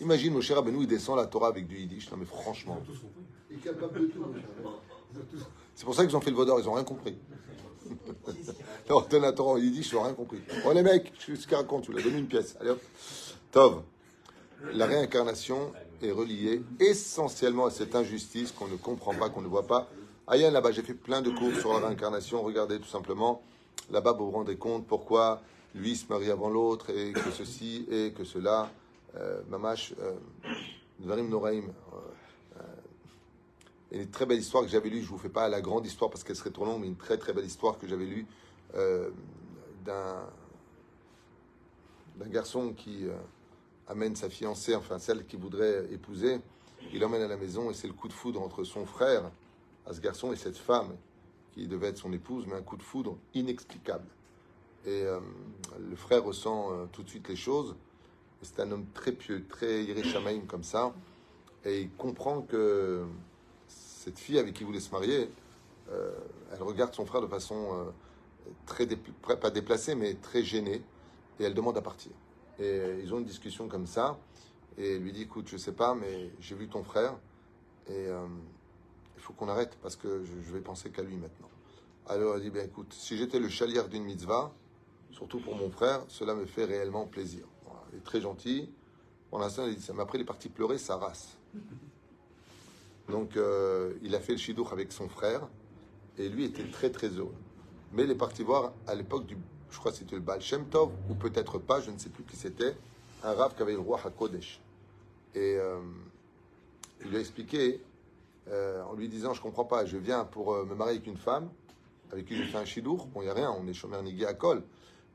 [0.00, 2.10] Imagine, mon cher Abenou, il descend la Torah avec du yiddish.
[2.10, 2.80] Non, mais franchement.
[5.74, 7.16] C'est pour ça qu'ils ont fait le vaudor, ils n'ont rien compris.
[8.90, 10.40] On donne la Torah en yiddish, ils n'ont rien compris.
[10.66, 12.56] Oh les mecs, je ce qu'il raconte, tu l'as donné une pièce.
[12.60, 12.80] Allez hop.
[13.50, 13.82] Tov.
[14.74, 19.66] La réincarnation est reliée essentiellement à cette injustice qu'on ne comprend pas, qu'on ne voit
[19.66, 19.88] pas,
[20.30, 22.42] Ayen, là-bas, j'ai fait plein de cours sur la réincarnation.
[22.42, 23.42] Regardez tout simplement.
[23.90, 25.42] Là-bas, vous vous rendez compte pourquoi
[25.74, 28.70] lui se marie avant l'autre et que ceci et que cela.
[29.16, 30.12] Euh, mamash, euh,
[31.00, 31.64] Dvarim Noraim.
[32.56, 32.62] Euh,
[33.92, 35.00] une très belle histoire que j'avais lue.
[35.00, 36.96] Je ne vous fais pas la grande histoire parce qu'elle serait trop longue, mais une
[36.96, 38.26] très très belle histoire que j'avais lue
[39.84, 40.28] d'un
[42.20, 43.12] d'un garçon qui euh,
[43.88, 46.40] amène sa fiancée, enfin celle qu'il voudrait épouser,
[46.92, 49.30] il l'emmène à la maison et c'est le coup de foudre entre son frère,
[49.92, 50.96] ce garçon, et cette femme
[51.52, 54.06] qui devait être son épouse, mais un coup de foudre inexplicable.
[54.86, 55.20] Et euh,
[55.78, 57.76] le frère ressent euh, tout de suite les choses.
[58.42, 60.94] C'est un homme très pieux, très iréchamaïm comme ça.
[61.64, 63.04] Et il comprend que
[63.68, 65.30] cette fille avec qui il voulait se marier,
[65.90, 66.12] euh,
[66.52, 67.92] elle regarde son frère de façon
[68.64, 68.86] très,
[69.36, 70.82] pas déplacée, mais très gênée.
[71.38, 72.12] Et elle demande à partir.
[72.58, 74.18] Et ils ont une discussion comme ça.
[74.78, 77.14] Et lui dit, écoute, je sais pas, mais j'ai vu ton frère.
[77.88, 78.06] Et
[79.20, 81.50] il faut qu'on arrête parce que je, vais penser qu'à lui maintenant.
[82.08, 84.50] Alors elle dit, bien écoute, si j'étais le chalière d'une mitzvah,
[85.12, 87.44] surtout pour mon frère, cela me fait réellement plaisir.
[87.92, 88.70] il est très gentil.
[89.28, 89.92] Pour l'instant, il dit ça.
[89.92, 91.36] Mais après, il est parti pleurer sa race.
[93.10, 95.46] Donc, euh, il a fait le shidour avec son frère.
[96.16, 97.36] Et lui était très, très heureux.
[97.92, 99.36] Mais il est parti voir à l'époque du,
[99.70, 102.24] je crois que c'était le Baal Shem Tov, ou peut-être pas, je ne sais plus
[102.24, 102.74] qui c'était,
[103.22, 104.60] un rave qui avait le roi HaKodesh.
[105.34, 105.78] Et euh,
[107.02, 107.82] il lui a expliqué
[108.48, 111.16] euh, en lui disant Je comprends pas, je viens pour euh, me marier avec une
[111.16, 111.48] femme
[112.12, 113.06] avec qui j'ai fait un chidour.
[113.06, 114.62] Bon, il n'y a rien, on est chômeur nigué à col.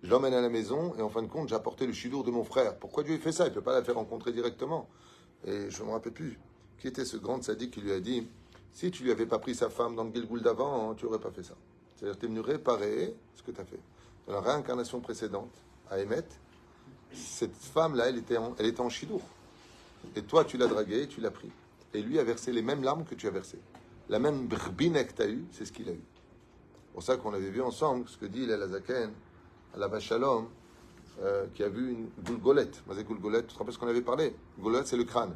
[0.03, 2.31] Je l'emmène à la maison et en fin de compte, j'ai apporté le chidour de
[2.31, 2.77] mon frère.
[2.77, 3.45] Pourquoi Dieu fait ça?
[3.45, 4.88] Il ne peut pas la faire rencontrer directement.
[5.45, 6.39] Et je ne me rappelle plus
[6.79, 8.27] qui était ce grand sadique qui lui a dit
[8.73, 11.31] Si tu lui avais pas pris sa femme dans le Gilgoul d'avant, tu n'aurais pas
[11.31, 11.55] fait ça.
[11.95, 13.79] C'est-à-dire, tu es venu réparer ce que tu as fait.
[14.27, 15.51] Dans la réincarnation précédente,
[15.89, 16.25] à Emet,
[17.13, 19.21] cette femme-là, elle était en, elle était en chidour.
[20.15, 21.49] Et toi, tu l'as draguée, tu l'as pris
[21.95, 23.60] et lui a versé les mêmes larmes que tu as versées.
[24.10, 26.01] La même brbine que tu as eue, c'est ce qu'il a eu.
[26.01, 29.12] C'est pour ça qu'on avait vu ensemble ce que dit la Zaken,
[29.75, 30.47] la Vachalom,
[31.21, 32.84] euh, qui a vu une goulgolette.
[33.08, 34.36] Goulgolette, tu te rappelles ce qu'on avait parlé?
[34.60, 35.36] Goulgolette, c'est le crâne.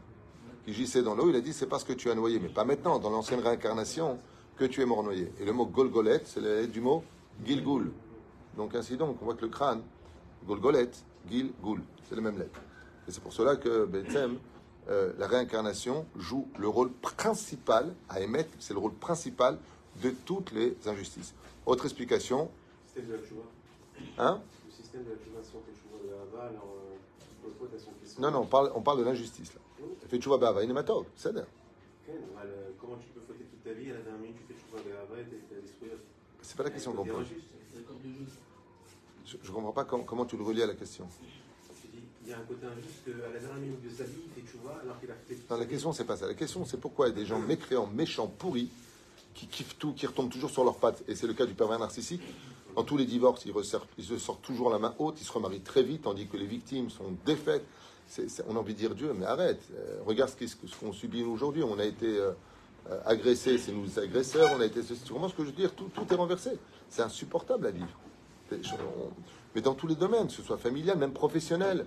[0.65, 2.65] Qui gissait dans l'eau, il a dit c'est parce que tu as noyé, mais pas
[2.65, 4.19] maintenant, dans l'ancienne réincarnation,
[4.57, 5.31] que tu es mort noyé.
[5.39, 7.03] Et le mot golgolette, c'est du mot
[7.45, 7.91] gilgoul.
[8.57, 9.81] Donc ainsi donc, on voit que le crâne,
[10.45, 12.59] golgolette, gilgoul, c'est les mêmes lettres.
[13.07, 14.37] Et c'est pour cela que Bethem,
[14.89, 19.57] euh, la réincarnation joue le rôle principal, à émettre, c'est le rôle principal
[20.01, 21.33] de toutes les injustices.
[21.65, 23.43] Autre explication Le système de la chouva.
[24.17, 24.41] Hein?
[24.65, 26.75] Le système de la chouva, si on fait chouva de la alors
[27.45, 29.59] euh, fautes, elles sont Non, non, on parle, on parle de l'injustice là.
[29.79, 29.89] Oui.
[30.07, 31.45] Fait chouva bava, inématog, c'est dire.
[32.81, 34.89] Comment tu peux fauter toute ta vie, à la dernière minute, tu fais chouva de
[34.89, 35.89] la et tu as détruit
[36.41, 37.27] C'est pas la question qu'on pose.
[39.25, 41.07] Je ne comprends pas comment, comment tu le relis à la question
[42.29, 44.79] y a un côté injuste qu'à la dernière minute de sa vie, il fait chouva
[44.81, 45.37] alors qu'il a fait.
[45.49, 46.27] Non, la question, c'est pas ça.
[46.27, 48.69] La question, c'est pourquoi il y a des gens mécréants, méchants, pourris,
[49.33, 51.03] qui kiffent tout, qui retombent toujours sur leurs pattes.
[51.07, 52.21] Et c'est le cas du pervers narcissique.
[52.75, 53.53] Dans tous les divorces, ils,
[53.97, 56.45] ils, se sortent toujours la main haute, ils se remarient très vite, tandis que les
[56.45, 57.65] victimes sont défaites.
[58.47, 59.61] on a envie de dire Dieu, mais arrête.
[59.73, 61.63] Euh, regarde ce qu'on subit aujourd'hui.
[61.63, 62.31] On a été euh,
[62.89, 64.51] euh, agressés, c'est nous les agresseurs.
[64.55, 64.81] On a été.
[64.81, 65.73] Tu comprends ce que je veux dire?
[65.73, 66.51] Tout, tout est renversé.
[66.89, 67.99] C'est insupportable à vivre.
[69.55, 71.85] Mais dans tous les domaines, que ce soit familial, même professionnel.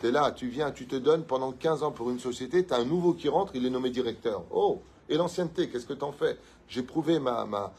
[0.00, 2.74] Tu es là, tu viens, tu te donnes pendant 15 ans pour une société, tu
[2.74, 4.44] as un nouveau qui rentre, il est nommé directeur.
[4.50, 6.38] Oh, et l'ancienneté, qu'est-ce que tu en fais?
[6.68, 7.72] J'ai prouvé ma,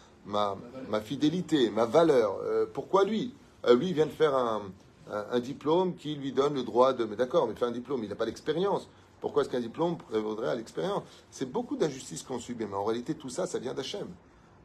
[1.03, 2.37] fidélité, ma valeur.
[2.43, 3.33] Euh, pourquoi lui?
[3.65, 4.61] Euh, Lui, vient de faire un,
[5.39, 7.05] diplôme qui lui donne le droit de...
[7.05, 8.87] Mais d'accord, mais fait un diplôme, il n'a pas d'expérience.
[9.21, 11.03] Pourquoi est-ce qu'un diplôme prévaudrait à l'expérience?
[11.29, 14.07] C'est beaucoup d'injustices qu'on subit, mais en réalité, tout ça, ça vient d'Hachem.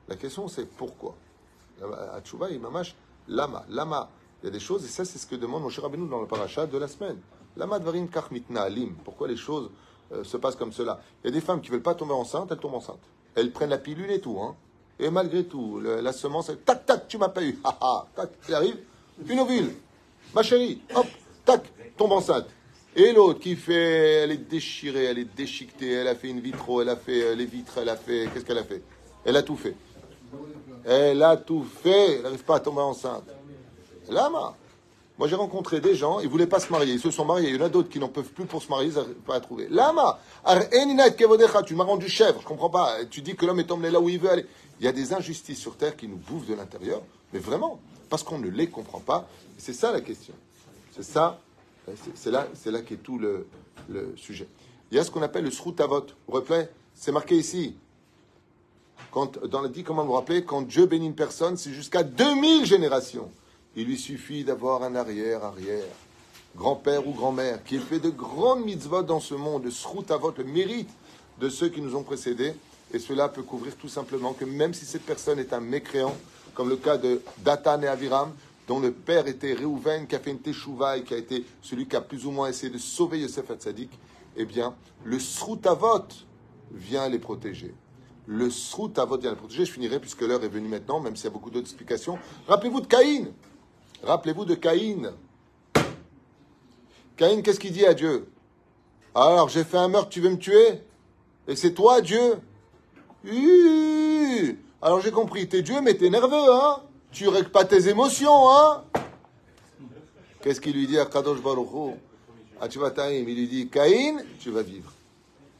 [0.08, 1.14] La question, c'est pourquoi?
[1.82, 2.94] À Tchouva, il mâche
[3.28, 3.64] lama.
[3.68, 4.10] Lama,
[4.42, 6.20] il y a des choses, et ça, c'est ce que demande mon cher Rabbeinu dans
[6.20, 7.18] le parachat de la semaine.
[7.56, 8.94] La madvarim kachmitna alim.
[9.04, 9.70] Pourquoi les choses
[10.12, 11.00] euh, se passent comme cela?
[11.22, 13.00] Il y a des femmes qui veulent pas tomber enceinte, elles tombent enceintes.
[13.34, 14.56] Elles prennent la pilule et tout, hein.
[14.98, 17.58] Et malgré tout, la semence, elle, tac, tac, tu m'as pas eu.
[17.64, 18.76] Ha, tac, il arrive,
[19.26, 19.72] une ovule.
[20.34, 21.06] Ma chérie, hop,
[21.44, 21.62] tac,
[21.96, 22.48] tombe enceinte.
[22.94, 26.82] Et l'autre qui fait, elle est déchirée, elle est déchiquetée, elle a fait une vitro,
[26.82, 28.82] elle a fait euh, les vitres, elle a fait, qu'est-ce qu'elle a fait?
[29.24, 29.74] Elle a tout fait.
[30.84, 33.24] Elle a tout fait, elle n'arrive pas à tomber enceinte.
[34.08, 34.54] Lama.
[35.20, 37.50] Moi, j'ai rencontré des gens, ils ne voulaient pas se marier, ils se sont mariés.
[37.50, 39.34] Il y en a d'autres qui n'en peuvent plus pour se marier, ils n'arrivent pas
[39.34, 39.68] à trouver.
[39.68, 40.18] Lama,
[41.66, 43.04] tu m'as rendu chèvre, je comprends pas.
[43.04, 44.46] Tu dis que l'homme est emmené là où il veut aller.
[44.80, 47.02] Il y a des injustices sur terre qui nous bouffent de l'intérieur,
[47.34, 47.78] mais vraiment,
[48.08, 49.28] parce qu'on ne les comprend pas.
[49.58, 50.32] C'est ça la question.
[50.96, 51.38] C'est ça,
[52.14, 53.46] c'est là, c'est là qu'est tout le,
[54.16, 54.48] sujet.
[54.90, 56.06] Il y a ce qu'on appelle le sroutavot.
[56.28, 56.54] Vous vous
[56.94, 57.74] C'est marqué ici.
[59.12, 62.64] Quand, dans le dit, comment vous rappelez, quand Dieu bénit une personne, c'est jusqu'à 2000
[62.64, 63.30] générations.
[63.76, 65.84] Il lui suffit d'avoir un arrière-arrière,
[66.56, 70.44] grand-père ou grand-mère, qui ait fait de grandes mitzvot dans ce monde, de votre le
[70.44, 70.90] mérite
[71.38, 72.54] de ceux qui nous ont précédés.
[72.92, 76.16] Et cela peut couvrir tout simplement que même si cette personne est un mécréant,
[76.54, 78.32] comme le cas de Datan et Aviram,
[78.66, 81.86] dont le père était Réhouven, qui a fait une teshuva et qui a été celui
[81.86, 83.90] qui a plus ou moins essayé de sauver Yosef Hatzadik,
[84.36, 86.08] eh bien, le Srutavot
[86.72, 87.72] vient les protéger.
[88.26, 89.64] Le Srutavot vient les protéger.
[89.64, 92.18] Je finirai puisque l'heure est venue maintenant, même s'il y a beaucoup d'autres explications.
[92.48, 93.26] Rappelez-vous de Caïn.
[94.02, 95.12] Rappelez-vous de Caïn.
[97.16, 98.28] Caïn, qu'est-ce qu'il dit à Dieu?
[99.14, 100.82] Alors, j'ai fait un meurtre, tu veux me tuer?
[101.48, 102.40] Et c'est toi, Dieu?
[104.82, 106.82] Alors j'ai compris, t'es Dieu, mais t'es nerveux, hein?
[107.12, 108.84] Tu règles pas tes émotions, hein?
[110.40, 111.68] Qu'est-ce qu'il lui dit à Kadosh Baruch
[112.60, 114.90] Ah, tu vas Il lui dit, Caïn, tu vas vivre.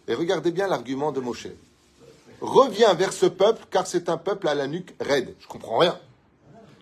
[0.09, 1.49] Et regardez bien l'argument de Moshe.
[2.41, 5.35] Reviens vers ce peuple, car c'est un peuple à la nuque raide.
[5.39, 5.99] Je comprends rien.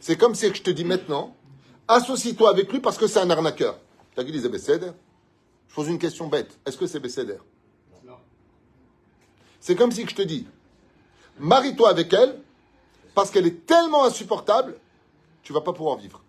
[0.01, 1.35] C'est comme si je te dis maintenant,
[1.89, 3.79] associe-toi avec lui parce que c'est un arnaqueur.
[4.15, 6.59] T'as dit les Je pose une question bête.
[6.67, 7.39] Est-ce que c'est Bécéder
[8.05, 8.17] Non.
[9.61, 10.47] C'est comme si je te dis,
[11.39, 12.41] marie-toi avec elle
[13.15, 14.77] parce qu'elle est tellement insupportable,
[15.43, 16.23] tu vas pas pouvoir vivre.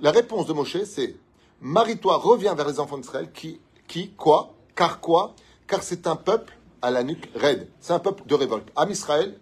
[0.00, 1.16] La réponse de Moshe, c'est
[1.60, 5.34] marie-toi, reviens vers les enfants d'Israël qui, qui, quoi, car quoi?
[5.66, 7.68] Car c'est un peuple à la nuque raide.
[7.80, 8.68] C'est un peuple de révolte.
[8.76, 9.38] Am Israël,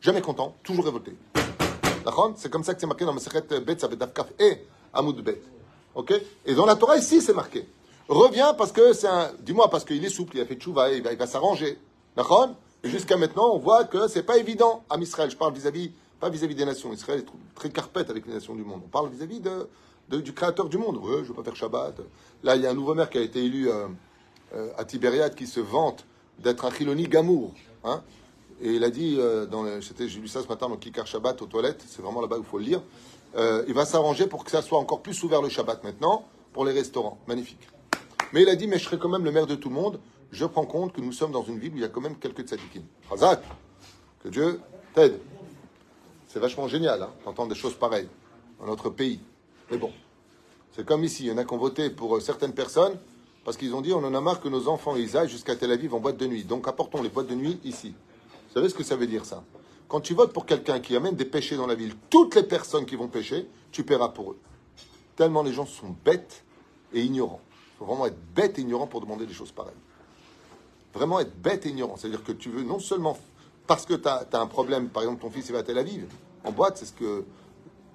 [0.00, 1.16] jamais content, toujours révolté.
[2.36, 4.58] C'est comme ça que c'est marqué dans Masechet Bet, Dafkaf et
[4.92, 5.40] Amoud Bet.
[5.94, 6.12] Ok?
[6.46, 7.66] Et dans la Torah ici, c'est marqué.
[8.08, 9.30] Reviens parce que c'est un.
[9.40, 11.78] Dis-moi, parce qu'il est souple, il a fait tchouva, il va, s'arranger.
[12.84, 15.30] Et jusqu'à maintenant, on voit que c'est pas évident à Israël.
[15.30, 16.92] Je parle vis-à-vis, pas vis-à-vis des nations.
[16.92, 18.82] Israël est très carpette avec les nations du monde.
[18.84, 20.96] On parle vis-à-vis de, du créateur du monde.
[20.96, 22.00] Ouais, je veux pas faire Shabbat.
[22.42, 23.86] Là, il y a un nouveau maire qui a été élu euh,
[24.54, 26.04] euh, à Tibériade qui se vante
[26.38, 27.52] d'être un Chiloni Gamour.
[27.84, 28.02] Hein
[28.60, 29.46] et il a dit, euh,
[29.80, 32.46] j'ai lu ça ce matin dans Kikar Shabbat aux toilettes, c'est vraiment là-bas où il
[32.46, 32.82] faut le lire.
[33.36, 36.64] Euh, il va s'arranger pour que ça soit encore plus ouvert le Shabbat maintenant pour
[36.64, 37.18] les restaurants.
[37.26, 37.66] Magnifique.
[38.32, 39.98] Mais il a dit, mais je serai quand même le maire de tout le monde.
[40.30, 42.16] Je prends compte que nous sommes dans une ville où il y a quand même
[42.16, 42.82] quelques tzadikim.
[43.10, 43.42] Razak,
[44.22, 44.60] que Dieu
[44.94, 45.18] t'aide.
[46.28, 48.08] C'est vachement génial hein, d'entendre des choses pareilles
[48.58, 49.20] dans notre pays.
[49.70, 49.92] Mais bon,
[50.74, 52.98] c'est comme ici, il y en a qui ont voté pour euh, certaines personnes
[53.44, 55.72] parce qu'ils ont dit on en a marre que nos enfants ils aillent jusqu'à Tel
[55.72, 56.44] Aviv en boîte de nuit.
[56.44, 57.94] Donc apportons les boîtes de nuit ici.
[58.52, 59.42] Vous savez ce que ça veut dire ça
[59.88, 62.84] Quand tu votes pour quelqu'un qui amène des péchés dans la ville, toutes les personnes
[62.84, 64.38] qui vont pécher, tu paieras pour eux.
[65.16, 66.44] Tellement les gens sont bêtes
[66.92, 67.40] et ignorants.
[67.48, 69.72] Il faut vraiment être bête et ignorant pour demander des choses pareilles.
[70.92, 71.96] Vraiment être bête et ignorant.
[71.96, 73.18] C'est-à-dire que tu veux non seulement
[73.66, 76.04] parce que tu as, un problème, par exemple ton fils il va à Tel Aviv,
[76.44, 77.24] en boîte, c'est ce que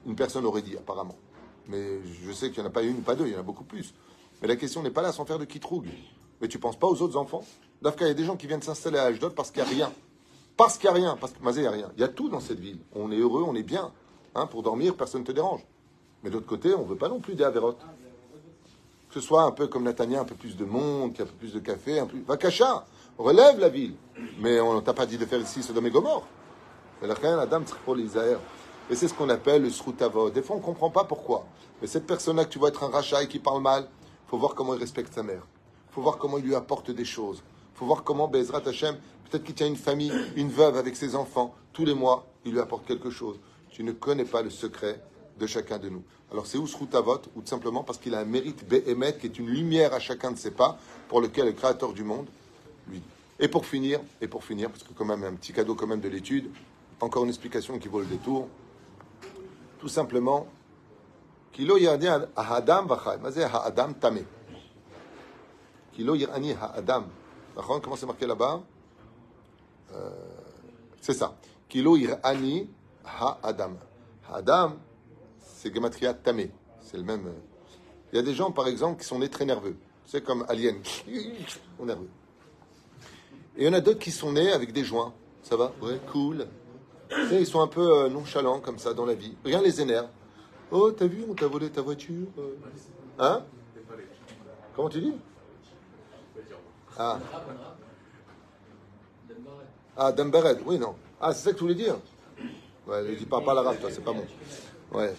[0.08, 1.18] une personne aurait dit apparemment.
[1.68, 3.44] Mais je sais qu'il n'y en a pas une, pas deux, il y en a
[3.44, 3.94] beaucoup plus.
[4.42, 5.90] Mais la question n'est pas là sans faire de kitrougue.
[6.42, 7.44] Mais tu penses pas aux autres enfants?
[7.84, 9.72] Dafka, il y a des gens qui viennent s'installer à Ashdod parce qu'il n'y a
[9.72, 9.94] rien.
[10.58, 11.92] Parce qu'il n'y a rien, parce que Mazé, il n'y a rien.
[11.96, 12.80] Il y a tout dans cette ville.
[12.96, 13.92] On est heureux, on est bien.
[14.34, 15.62] Hein, pour dormir, personne ne te dérange.
[16.24, 17.80] Mais d'autre côté, on ne veut pas non plus des avérotes.
[19.08, 21.54] Que ce soit un peu comme Natania, un peu plus de monde, un peu plus
[21.54, 22.18] de café, un peu.
[22.28, 22.86] Vakacha,
[23.20, 23.94] relève la ville.
[24.40, 26.26] Mais on t'a pas dit de faire ici Sodome et Gomorre.
[27.02, 27.62] Mais la Adam
[28.90, 30.34] Et c'est ce qu'on appelle le srutavod.
[30.34, 31.46] Des fois, on ne comprend pas pourquoi.
[31.82, 33.88] Mais cette personne-là que tu vois être un rachat et qui parle mal,
[34.28, 35.46] faut voir comment il respecte sa mère.
[35.92, 37.44] Faut voir comment il lui apporte des choses.
[37.78, 38.98] Faut voir comment Bezrat Hashem
[39.30, 41.54] Peut-être qu'il tient une famille, une veuve avec ses enfants.
[41.74, 43.40] Tous les mois, il lui apporte quelque chose.
[43.70, 45.00] Tu ne connais pas le secret
[45.38, 46.02] de chacun de nous.
[46.32, 49.48] Alors c'est Usrutavot, ou tout simplement parce qu'il a un mérite Behemet, qui est une
[49.48, 52.28] lumière à chacun de ses pas, pour lequel le Créateur du monde
[52.90, 53.02] lui
[53.40, 56.00] Et pour finir, et pour finir, parce que quand même un petit cadeau quand même
[56.00, 56.50] de l'étude,
[57.00, 58.48] encore une explication qui vaut le détour.
[59.80, 60.48] Tout simplement,
[61.52, 63.44] Kilo Ha'adam Vachai.
[63.44, 64.24] Ha'adam Tame.
[65.94, 67.06] Kilo Yirani Ha'adam.
[67.66, 68.62] Comment c'est marqué là-bas
[69.94, 70.10] euh,
[71.02, 71.36] c'est ça.
[71.70, 72.70] Kilo irani
[73.06, 73.78] ha-adam.
[74.30, 74.78] Ha-adam,
[75.40, 76.52] c'est gematria tamé.
[76.82, 77.28] C'est le même.
[77.28, 77.40] Euh.
[78.12, 79.78] Il y a des gens, par exemple, qui sont nés très nerveux.
[80.06, 80.78] C'est comme alien.
[81.80, 82.10] On nerveux.
[83.58, 85.14] Et il y en a d'autres qui sont nés avec des joints.
[85.44, 85.72] Ça va?
[85.82, 86.48] Ouais, cool.
[87.32, 89.36] ils sont un peu euh, nonchalants comme ça dans la vie.
[89.44, 90.08] Rien les énerve.
[90.72, 92.28] Oh, t'as vu, on t'a volé ta voiture
[93.20, 93.44] Hein?
[94.76, 95.14] Comment tu dis?
[96.98, 97.20] Ah.
[99.96, 100.96] Ah, Dembered, oui, non.
[101.20, 101.96] Ah, c'est ça que tu voulais dire
[102.88, 104.26] Ouais, ne dis pas, pas l'arabe, toi, c'est pas bon.
[104.94, 105.14] Ouais.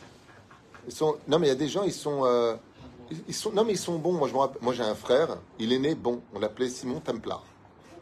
[0.87, 1.17] Ils sont...
[1.27, 2.55] Non, mais il y a des gens, ils sont, euh,
[3.27, 3.53] ils sont.
[3.53, 4.13] Non, mais ils sont bons.
[4.13, 6.23] Moi, je Moi, j'ai un frère, il est né bon.
[6.35, 7.45] On l'appelait Simon Templar,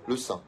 [0.06, 0.40] le saint.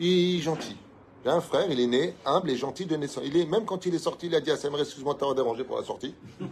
[0.00, 0.76] Il est gentil.
[1.24, 3.24] J'ai un frère, il est né humble et gentil de naissance.
[3.26, 5.36] Il est, même quand il est sorti, il a dit à Samuel Excuse-moi de t'avoir
[5.36, 6.14] dérangé pour la sortie.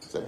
[0.00, 0.22] c'est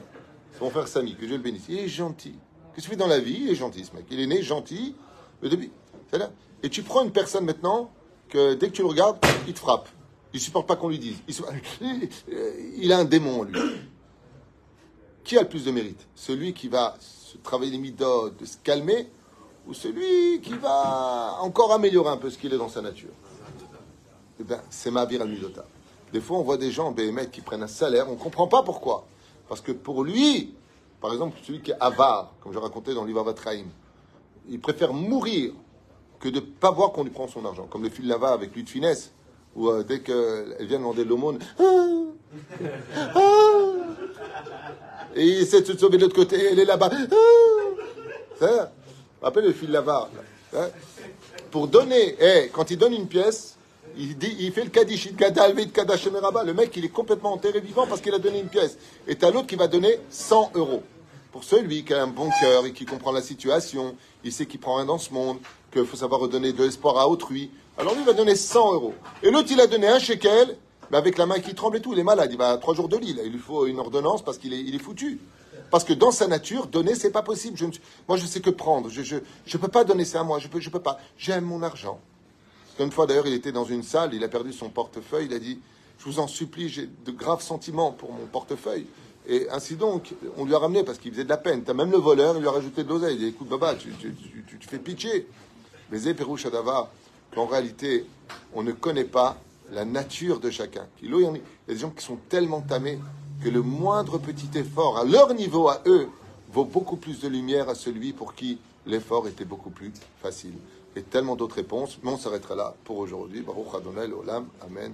[0.61, 1.66] mon frère Samy, que Dieu le bénisse.
[1.68, 2.34] Il est gentil.
[2.74, 4.06] Qu'est-ce qu'il fait dans la vie Il est gentil, ce mec?
[4.10, 4.94] Il est né gentil.
[5.40, 5.70] Le début.
[6.12, 6.30] Là.
[6.62, 7.90] Et tu prends une personne maintenant
[8.28, 9.88] que dès que tu le regardes, il te frappe.
[10.32, 11.16] Il supporte pas qu'on lui dise.
[12.76, 13.58] Il, a un démon en lui.
[15.24, 16.06] Qui a le plus de mérite?
[16.14, 19.08] Celui qui va se travailler les de se calmer,
[19.66, 23.10] ou celui qui va encore améliorer un peu ce qu'il est dans sa nature?
[24.40, 25.64] Eh bien, c'est ma al midota.
[26.12, 28.62] Des fois, on voit des gens, BMF, qui prennent un salaire, on ne comprend pas
[28.62, 29.06] pourquoi.
[29.48, 30.54] Parce que pour lui,
[31.01, 33.66] par exemple, celui qui est avare, comme je racontais dans l'Ivar Vatraim,
[34.49, 35.53] il préfère mourir
[36.18, 37.66] que de ne pas voir qu'on lui prend son argent.
[37.66, 39.12] Comme le fil lava avec lui de finesse,
[39.55, 41.86] où euh, dès qu'elle vient demander l'aumône, ah,
[43.14, 43.72] ah,
[45.14, 46.90] Et il essaie de se sauver de l'autre côté, elle est là-bas.
[48.38, 48.72] Ça,
[49.22, 50.11] rappelle le fil là-bas.
[50.57, 50.68] Hein?
[51.51, 53.57] Pour donner, eh, quand il donne une pièce,
[53.99, 58.18] il, il fait le Kaddish, Le mec, il est complètement enterré vivant parce qu'il a
[58.18, 58.78] donné une pièce.
[59.07, 60.82] Et t'as l'autre qui va donner 100 euros.
[61.32, 64.61] Pour celui qui a un bon cœur et qui comprend la situation, il sait qu'il
[64.61, 65.38] prend rien dans ce monde,
[65.72, 67.51] qu'il faut savoir redonner de l'espoir à autrui.
[67.76, 68.94] Alors lui, il va donner 100 euros.
[69.22, 70.57] Et l'autre, il a donné un shekel,
[70.90, 71.92] mais avec la main qui tremble et tout.
[71.92, 73.16] Il est malade, il va à trois jours de lit.
[73.24, 75.20] Il lui faut une ordonnance parce qu'il est, il foutu.
[75.70, 77.59] Parce que dans sa nature, donner, c'est pas possible.
[77.59, 77.66] Je
[78.09, 78.88] moi, je sais que prendre.
[78.88, 80.38] Je ne peux pas donner ça à moi.
[80.38, 80.99] Je peux, je peux pas.
[81.18, 82.01] J'aime mon argent.
[82.79, 85.26] Une fois, d'ailleurs, il était dans une salle, il a perdu son portefeuille.
[85.26, 85.59] Il a dit
[85.99, 88.87] Je vous en supplie, j'ai de graves sentiments pour mon portefeuille.
[89.26, 91.64] Et ainsi donc, on lui a ramené parce qu'il faisait de la peine.
[91.64, 93.14] Tu as même le voleur, il lui a rajouté de l'oseille.
[93.14, 95.26] Il dit Écoute, Baba, tu, tu, tu, tu fais pitié.
[95.91, 96.91] Mais Zéperou Shadava,
[97.35, 98.07] qu'en réalité,
[98.55, 99.39] on ne connaît pas
[99.72, 100.87] la nature de chacun.
[101.03, 101.33] Il y a
[101.66, 102.99] des gens qui sont tellement tamés
[103.43, 106.09] que le moindre petit effort à leur niveau, à eux,
[106.53, 110.55] vaut beaucoup plus de lumière à celui pour qui l'effort était beaucoup plus facile.
[110.97, 113.43] Et tellement d'autres réponses, mais on s'arrêtera là pour aujourd'hui.
[113.43, 114.47] Baruch Adonai Olam.
[114.62, 114.93] Amen.